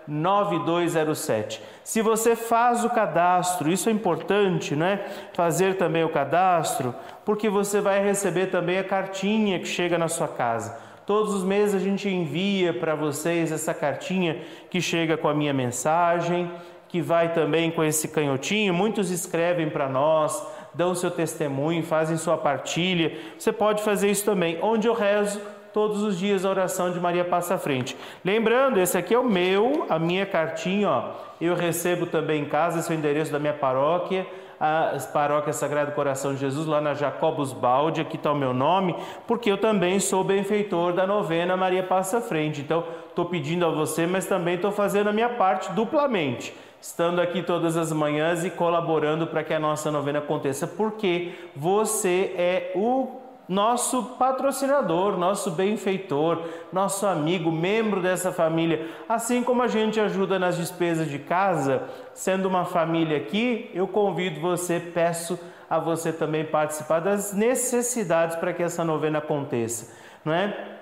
9207. 0.07 1.61
Se 1.83 2.01
você 2.01 2.37
faz 2.37 2.85
o 2.85 2.90
cadastro, 2.90 3.68
isso 3.68 3.88
é 3.88 3.92
importante, 3.92 4.77
né? 4.77 5.05
Fazer 5.33 5.77
também 5.77 6.05
o 6.05 6.09
cadastro, 6.09 6.94
porque 7.25 7.49
você 7.49 7.81
vai 7.81 8.01
receber 8.01 8.46
também 8.46 8.79
a 8.79 8.85
cartinha 8.85 9.59
que 9.59 9.66
chega 9.66 9.99
na 9.99 10.07
sua 10.07 10.29
casa. 10.29 10.79
Todos 11.05 11.35
os 11.35 11.42
meses 11.42 11.75
a 11.75 11.85
gente 11.85 12.09
envia 12.09 12.72
para 12.72 12.94
vocês 12.94 13.51
essa 13.51 13.75
cartinha 13.75 14.38
que 14.70 14.81
chega 14.81 15.16
com 15.16 15.27
a 15.29 15.35
minha 15.35 15.53
mensagem, 15.53 16.49
que 16.88 17.03
vai 17.03 17.33
também 17.33 17.70
com 17.72 17.83
esse 17.83 18.07
canhotinho. 18.09 18.72
Muitos 18.72 19.11
escrevem 19.11 19.68
para 19.68 19.88
nós, 19.88 20.40
dão 20.77 20.95
seu 20.95 21.11
testemunho, 21.11 21.83
fazem 21.83 22.17
sua 22.17 22.37
partilha. 22.37 23.17
Você 23.39 23.53
pode 23.53 23.83
fazer 23.83 24.11
isso 24.11 24.25
também. 24.25 24.59
Onde 24.62 24.87
eu 24.87 24.95
rezo 24.95 25.41
todos 25.73 26.03
os 26.03 26.19
dias 26.19 26.45
a 26.45 26.51
oração 26.51 26.91
de 26.91 27.01
Maria 27.01 27.25
passa 27.25 27.55
à 27.55 27.59
frente. 27.59 27.97
Lembrando, 28.25 28.79
esse 28.79 28.97
aqui 28.97 29.15
é 29.15 29.19
o 29.19 29.25
meu, 29.25 29.87
a 29.89 29.99
minha 29.99 30.25
cartinha, 30.25 30.89
ó. 30.89 31.11
Eu 31.41 31.55
recebo 31.55 32.07
também 32.07 32.43
em 32.43 32.47
casa, 32.47 32.79
esse 32.79 32.91
é 32.91 32.95
o 32.95 32.99
endereço 32.99 33.31
da 33.31 33.39
minha 33.39 33.53
paróquia 33.53 34.27
a 34.59 34.97
Paróquia 35.12 35.53
Sagrado 35.53 35.93
Coração 35.93 36.33
de 36.33 36.41
Jesus, 36.41 36.67
lá 36.67 36.81
na 36.81 36.95
Jacobus 36.95 37.53
Balde, 37.53 38.01
aqui 38.01 38.17
está 38.17 38.33
o 38.33 38.35
meu 38.35 38.55
nome, 38.55 38.97
porque 39.27 39.51
eu 39.51 39.59
também 39.59 40.01
sou 40.01 40.25
benfeitor 40.25 40.95
da 40.95 41.07
novena 41.07 41.57
Maria 41.57 41.83
Passa 41.83 42.21
Frente. 42.21 42.62
Então, 42.62 42.85
estou 43.09 43.27
pedindo 43.27 43.67
a 43.67 43.69
você, 43.69 44.07
mas 44.07 44.27
também 44.27 44.55
estou 44.55 44.73
fazendo 44.73 45.09
a 45.09 45.12
minha 45.12 45.29
parte 45.29 45.71
duplamente 45.73 46.55
estando 46.87 47.20
aqui 47.20 47.42
todas 47.42 47.77
as 47.77 47.92
manhãs 47.92 48.44
e 48.44 48.51
colaborando 48.51 49.27
para 49.27 49.42
que 49.42 49.53
a 49.53 49.59
nossa 49.59 49.90
novena 49.90 50.20
aconteça, 50.20 50.68
porque 50.68 51.33
você 51.55 52.33
é 52.37 52.72
o 52.77 53.20
nosso 53.49 54.03
patrocinador, 54.18 55.18
nosso 55.18 55.51
benfeitor, 55.51 56.42
nosso 56.72 57.05
amigo, 57.05 57.51
membro 57.51 58.01
dessa 58.01 58.33
família. 58.33 58.88
Assim 59.09 59.42
como 59.42 59.62
a 59.62 59.68
gente 59.68 59.99
ajuda 60.01 60.38
nas 60.38 60.57
despesas 60.57 61.09
de 61.09 61.18
casa, 61.18 61.83
sendo 62.14 62.46
uma 62.46 62.64
família 62.64 63.16
aqui, 63.16 63.68
eu 63.75 63.88
convido 63.88 64.40
você, 64.40 64.79
peço 64.79 65.38
a 65.68 65.81
você 65.81 66.12
também 66.12 66.44
participar 66.44 67.01
das 67.01 67.33
necessidades 67.33 68.37
para 68.37 68.53
que 68.53 68.62
essa 68.62 68.85
novena 68.85 69.18
aconteça, 69.18 69.92
não 70.25 70.33
é? 70.33 70.76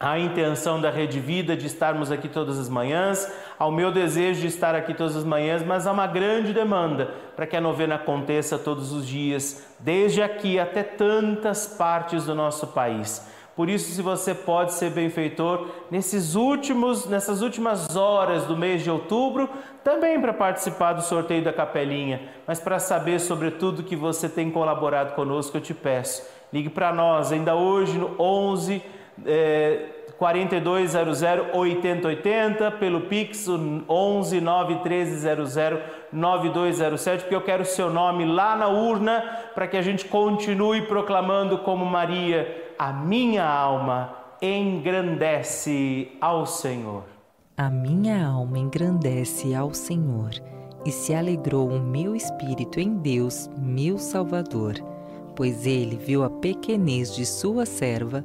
A 0.00 0.18
intenção 0.18 0.80
da 0.80 0.90
Rede 0.90 1.18
Vida 1.18 1.56
de 1.56 1.66
estarmos 1.66 2.12
aqui 2.12 2.28
todas 2.28 2.58
as 2.58 2.68
manhãs, 2.68 3.30
ao 3.58 3.72
meu 3.72 3.90
desejo 3.90 4.40
de 4.40 4.46
estar 4.46 4.74
aqui 4.74 4.94
todas 4.94 5.16
as 5.16 5.24
manhãs, 5.24 5.64
mas 5.64 5.86
há 5.86 5.92
uma 5.92 6.06
grande 6.06 6.52
demanda 6.52 7.14
para 7.34 7.46
que 7.46 7.56
a 7.56 7.60
novena 7.60 7.96
aconteça 7.96 8.58
todos 8.58 8.92
os 8.92 9.06
dias, 9.06 9.66
desde 9.80 10.22
aqui 10.22 10.58
até 10.58 10.82
tantas 10.84 11.66
partes 11.66 12.26
do 12.26 12.34
nosso 12.34 12.68
país. 12.68 13.26
Por 13.56 13.68
isso, 13.68 13.90
se 13.90 14.00
você 14.00 14.32
pode 14.36 14.72
ser 14.74 14.90
benfeitor 14.90 15.66
nesses 15.90 16.36
últimos, 16.36 17.06
nessas 17.06 17.42
últimas 17.42 17.96
horas 17.96 18.44
do 18.44 18.56
mês 18.56 18.84
de 18.84 18.90
outubro, 18.90 19.50
também 19.82 20.20
para 20.20 20.32
participar 20.32 20.92
do 20.92 21.02
sorteio 21.02 21.42
da 21.42 21.52
capelinha, 21.52 22.20
mas 22.46 22.60
para 22.60 22.78
saber 22.78 23.18
sobre 23.18 23.50
tudo 23.50 23.82
que 23.82 23.96
você 23.96 24.28
tem 24.28 24.48
colaborado 24.48 25.16
conosco, 25.16 25.56
eu 25.56 25.60
te 25.60 25.74
peço. 25.74 26.22
Ligue 26.52 26.68
para 26.68 26.92
nós 26.92 27.32
ainda 27.32 27.56
hoje 27.56 27.98
no 27.98 28.14
11 28.16 28.80
é, 29.26 29.86
4200 30.18 31.22
8080, 31.52 32.70
pelo 32.72 33.02
Pix 33.02 33.46
11 33.48 34.40
91300 34.40 35.54
9207, 36.12 37.22
porque 37.22 37.34
eu 37.34 37.40
quero 37.40 37.62
o 37.62 37.66
seu 37.66 37.90
nome 37.90 38.24
lá 38.24 38.56
na 38.56 38.68
urna 38.68 39.22
para 39.54 39.68
que 39.68 39.76
a 39.76 39.82
gente 39.82 40.04
continue 40.06 40.82
proclamando 40.82 41.58
como 41.58 41.86
Maria, 41.86 42.72
a 42.78 42.92
minha 42.92 43.44
alma 43.44 44.14
engrandece 44.42 46.12
ao 46.20 46.46
Senhor. 46.46 47.04
A 47.56 47.68
minha 47.70 48.26
alma 48.26 48.58
engrandece 48.58 49.54
ao 49.54 49.72
Senhor 49.74 50.30
e 50.84 50.90
se 50.90 51.14
alegrou 51.14 51.68
o 51.68 51.80
meu 51.80 52.14
espírito 52.14 52.80
em 52.80 52.96
Deus, 52.96 53.50
meu 53.58 53.98
Salvador, 53.98 54.74
pois 55.34 55.66
ele 55.66 55.96
viu 55.96 56.24
a 56.24 56.30
pequenez 56.30 57.14
de 57.14 57.26
sua 57.26 57.66
serva 57.66 58.24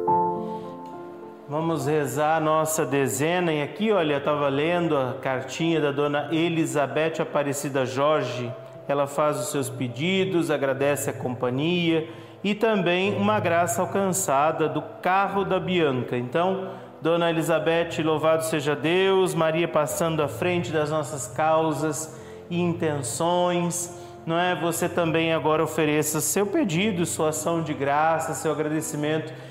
Vamos 1.51 1.85
rezar 1.85 2.37
a 2.37 2.39
nossa 2.39 2.85
dezena. 2.85 3.51
E 3.51 3.61
aqui, 3.61 3.91
olha, 3.91 4.15
estava 4.15 4.47
lendo 4.47 4.95
a 4.95 5.15
cartinha 5.21 5.81
da 5.81 5.91
dona 5.91 6.29
Elizabeth 6.31 7.21
Aparecida 7.21 7.85
Jorge. 7.85 8.49
Ela 8.87 9.05
faz 9.05 9.37
os 9.37 9.51
seus 9.51 9.69
pedidos, 9.69 10.49
agradece 10.49 11.09
a 11.09 11.13
companhia 11.13 12.07
e 12.41 12.55
também 12.55 13.17
uma 13.17 13.37
graça 13.41 13.81
alcançada 13.81 14.69
do 14.69 14.81
carro 15.01 15.43
da 15.43 15.59
Bianca. 15.59 16.15
Então, 16.15 16.69
Dona 17.01 17.29
Elizabeth, 17.29 18.01
louvado 18.01 18.45
seja 18.45 18.73
Deus, 18.73 19.35
Maria 19.35 19.67
passando 19.67 20.23
à 20.23 20.29
frente 20.29 20.71
das 20.71 20.89
nossas 20.89 21.27
causas 21.27 22.17
e 22.49 22.61
intenções. 22.61 23.93
Não 24.25 24.39
é? 24.39 24.55
Você 24.55 24.87
também 24.87 25.33
agora 25.33 25.61
ofereça 25.61 26.21
seu 26.21 26.45
pedido, 26.45 27.05
sua 27.05 27.27
ação 27.27 27.61
de 27.61 27.73
graça, 27.73 28.35
seu 28.35 28.53
agradecimento 28.53 29.50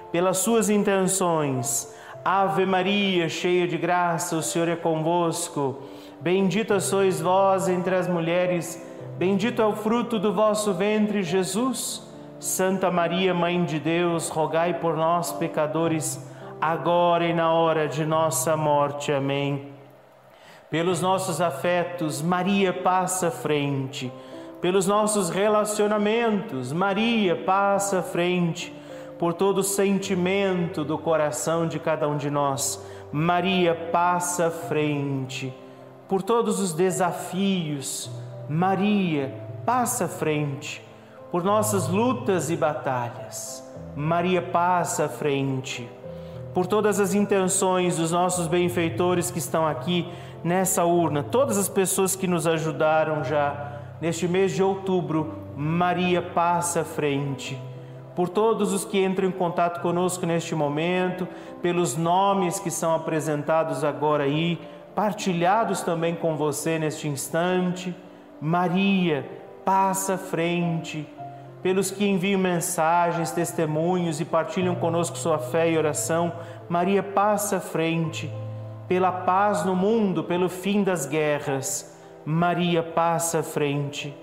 pelas 0.11 0.37
suas 0.37 0.69
intenções. 0.69 1.93
Ave 2.23 2.65
Maria, 2.65 3.27
cheia 3.29 3.67
de 3.67 3.77
graça, 3.77 4.35
o 4.35 4.43
Senhor 4.43 4.67
é 4.67 4.75
convosco. 4.75 5.83
Bendita 6.19 6.79
sois 6.79 7.19
vós 7.19 7.67
entre 7.67 7.95
as 7.95 8.07
mulheres, 8.07 8.85
bendito 9.17 9.61
é 9.61 9.65
o 9.65 9.75
fruto 9.75 10.19
do 10.19 10.31
vosso 10.31 10.73
ventre, 10.73 11.23
Jesus. 11.23 12.07
Santa 12.39 12.91
Maria, 12.91 13.33
Mãe 13.33 13.63
de 13.63 13.79
Deus, 13.79 14.29
rogai 14.29 14.75
por 14.75 14.95
nós, 14.95 15.31
pecadores, 15.31 16.29
agora 16.59 17.25
e 17.25 17.33
na 17.33 17.51
hora 17.53 17.87
de 17.87 18.05
nossa 18.05 18.55
morte. 18.55 19.11
Amém. 19.11 19.69
Pelos 20.69 21.01
nossos 21.01 21.41
afetos, 21.41 22.21
Maria 22.21 22.71
passa 22.71 23.27
à 23.27 23.31
frente. 23.31 24.11
Pelos 24.61 24.85
nossos 24.85 25.29
relacionamentos, 25.29 26.71
Maria 26.71 27.35
passa 27.35 27.99
à 27.99 28.03
frente 28.03 28.71
por 29.21 29.35
todo 29.35 29.59
o 29.59 29.63
sentimento 29.63 30.83
do 30.83 30.97
coração 30.97 31.67
de 31.67 31.77
cada 31.77 32.07
um 32.07 32.17
de 32.17 32.31
nós. 32.31 32.83
Maria 33.11 33.75
passa 33.91 34.47
à 34.47 34.49
frente. 34.49 35.53
Por 36.09 36.23
todos 36.23 36.59
os 36.59 36.73
desafios, 36.73 38.09
Maria 38.49 39.31
passa 39.63 40.05
à 40.05 40.07
frente. 40.07 40.83
Por 41.31 41.43
nossas 41.43 41.87
lutas 41.87 42.49
e 42.49 42.57
batalhas, 42.57 43.63
Maria 43.95 44.41
passa 44.41 45.05
à 45.05 45.07
frente. 45.07 45.87
Por 46.51 46.65
todas 46.65 46.99
as 46.99 47.13
intenções 47.13 47.97
dos 47.97 48.11
nossos 48.11 48.47
benfeitores 48.47 49.29
que 49.29 49.37
estão 49.37 49.67
aqui 49.67 50.11
nessa 50.43 50.83
urna, 50.83 51.21
todas 51.21 51.59
as 51.59 51.69
pessoas 51.69 52.15
que 52.15 52.25
nos 52.25 52.47
ajudaram 52.47 53.23
já 53.23 53.81
neste 54.01 54.27
mês 54.27 54.51
de 54.51 54.63
outubro, 54.63 55.31
Maria 55.55 56.23
passa 56.23 56.81
à 56.81 56.83
frente 56.83 57.69
por 58.21 58.29
todos 58.29 58.71
os 58.71 58.85
que 58.85 59.03
entram 59.03 59.27
em 59.29 59.31
contato 59.31 59.81
conosco 59.81 60.27
neste 60.27 60.53
momento, 60.53 61.27
pelos 61.59 61.97
nomes 61.97 62.59
que 62.59 62.69
são 62.69 62.93
apresentados 62.93 63.83
agora 63.83 64.25
aí, 64.25 64.61
partilhados 64.93 65.81
também 65.81 66.13
com 66.13 66.37
você 66.37 66.77
neste 66.77 67.07
instante. 67.07 67.95
Maria, 68.39 69.27
passa 69.65 70.19
frente, 70.19 71.07
pelos 71.63 71.89
que 71.89 72.05
enviam 72.05 72.39
mensagens, 72.39 73.31
testemunhos 73.31 74.21
e 74.21 74.25
partilham 74.25 74.75
conosco 74.75 75.17
sua 75.17 75.39
fé 75.39 75.71
e 75.71 75.75
oração. 75.75 76.31
Maria, 76.69 77.01
passa 77.01 77.59
frente, 77.59 78.31
pela 78.87 79.11
paz 79.11 79.65
no 79.65 79.75
mundo, 79.75 80.23
pelo 80.23 80.47
fim 80.47 80.83
das 80.83 81.07
guerras. 81.07 81.99
Maria, 82.23 82.83
passa 82.83 83.41
frente, 83.41 84.15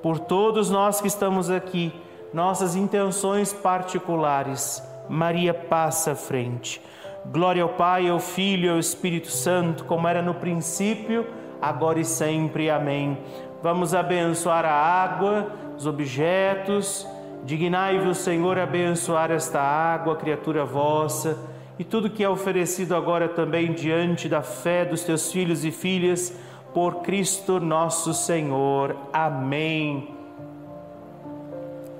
por 0.00 0.20
todos 0.20 0.70
nós 0.70 1.00
que 1.00 1.08
estamos 1.08 1.50
aqui 1.50 1.92
nossas 2.32 2.76
intenções 2.76 3.52
particulares. 3.52 4.82
Maria 5.08 5.52
passa 5.52 6.12
à 6.12 6.14
frente. 6.14 6.80
Glória 7.26 7.62
ao 7.62 7.70
Pai, 7.70 8.08
ao 8.08 8.18
Filho 8.18 8.66
e 8.66 8.68
ao 8.70 8.78
Espírito 8.78 9.30
Santo, 9.30 9.84
como 9.84 10.08
era 10.08 10.22
no 10.22 10.34
princípio, 10.34 11.26
agora 11.60 12.00
e 12.00 12.04
sempre. 12.04 12.70
Amém. 12.70 13.18
Vamos 13.62 13.94
abençoar 13.94 14.64
a 14.64 14.72
água, 14.72 15.52
os 15.76 15.86
objetos. 15.86 17.06
Dignai-vos, 17.44 18.18
Senhor, 18.18 18.58
abençoar 18.58 19.30
esta 19.30 19.60
água, 19.60 20.16
criatura 20.16 20.64
vossa, 20.64 21.38
e 21.78 21.84
tudo 21.84 22.10
que 22.10 22.22
é 22.22 22.28
oferecido 22.28 22.94
agora 22.94 23.28
também 23.28 23.72
diante 23.72 24.28
da 24.28 24.42
fé 24.42 24.84
dos 24.84 25.02
teus 25.02 25.32
filhos 25.32 25.64
e 25.64 25.70
filhas, 25.70 26.38
por 26.74 26.96
Cristo 26.96 27.58
nosso 27.58 28.12
Senhor. 28.12 28.94
Amém. 29.12 30.19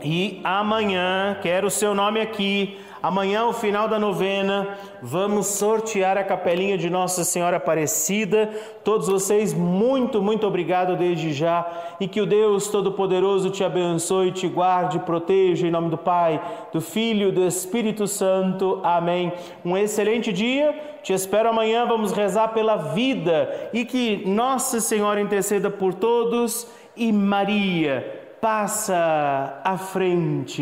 E 0.03 0.41
amanhã, 0.43 1.37
quero 1.43 1.67
o 1.67 1.71
seu 1.71 1.95
nome 1.95 2.21
aqui, 2.21 2.79
amanhã, 3.03 3.41
ao 3.41 3.53
final 3.53 3.87
da 3.87 3.99
novena, 3.99 4.79
vamos 5.03 5.47
sortear 5.47 6.17
a 6.17 6.25
capelinha 6.25 6.79
de 6.79 6.89
Nossa 6.89 7.23
Senhora 7.23 7.59
Aparecida. 7.59 8.51
Todos 8.83 9.09
vocês, 9.09 9.53
muito, 9.53 10.23
muito 10.23 10.47
obrigado 10.47 10.97
desde 10.97 11.33
já 11.35 11.67
e 12.01 12.09
que 12.09 12.21
o 12.21 12.27
Deus 12.27 12.69
Todo-Poderoso 12.69 13.51
te 13.51 13.63
abençoe, 13.63 14.33
te 14.33 14.49
guarde, 14.49 14.99
proteja 15.01 15.67
em 15.67 15.71
nome 15.71 15.91
do 15.91 15.99
Pai, 15.99 16.41
do 16.73 16.81
Filho 16.81 17.31
do 17.31 17.45
Espírito 17.45 18.07
Santo. 18.07 18.81
Amém. 18.83 19.33
Um 19.63 19.77
excelente 19.77 20.33
dia, 20.33 20.75
te 21.03 21.13
espero 21.13 21.51
amanhã. 21.51 21.85
Vamos 21.85 22.13
rezar 22.13 22.49
pela 22.49 22.77
vida 22.77 23.71
e 23.75 23.85
que 23.85 24.23
Nossa 24.27 24.81
Senhora 24.81 25.21
interceda 25.21 25.71
por 25.71 25.93
todos 25.93 26.67
e 26.97 27.13
Maria 27.13 28.20
passa 28.41 29.61
à 29.65 29.77
frente. 29.77 30.61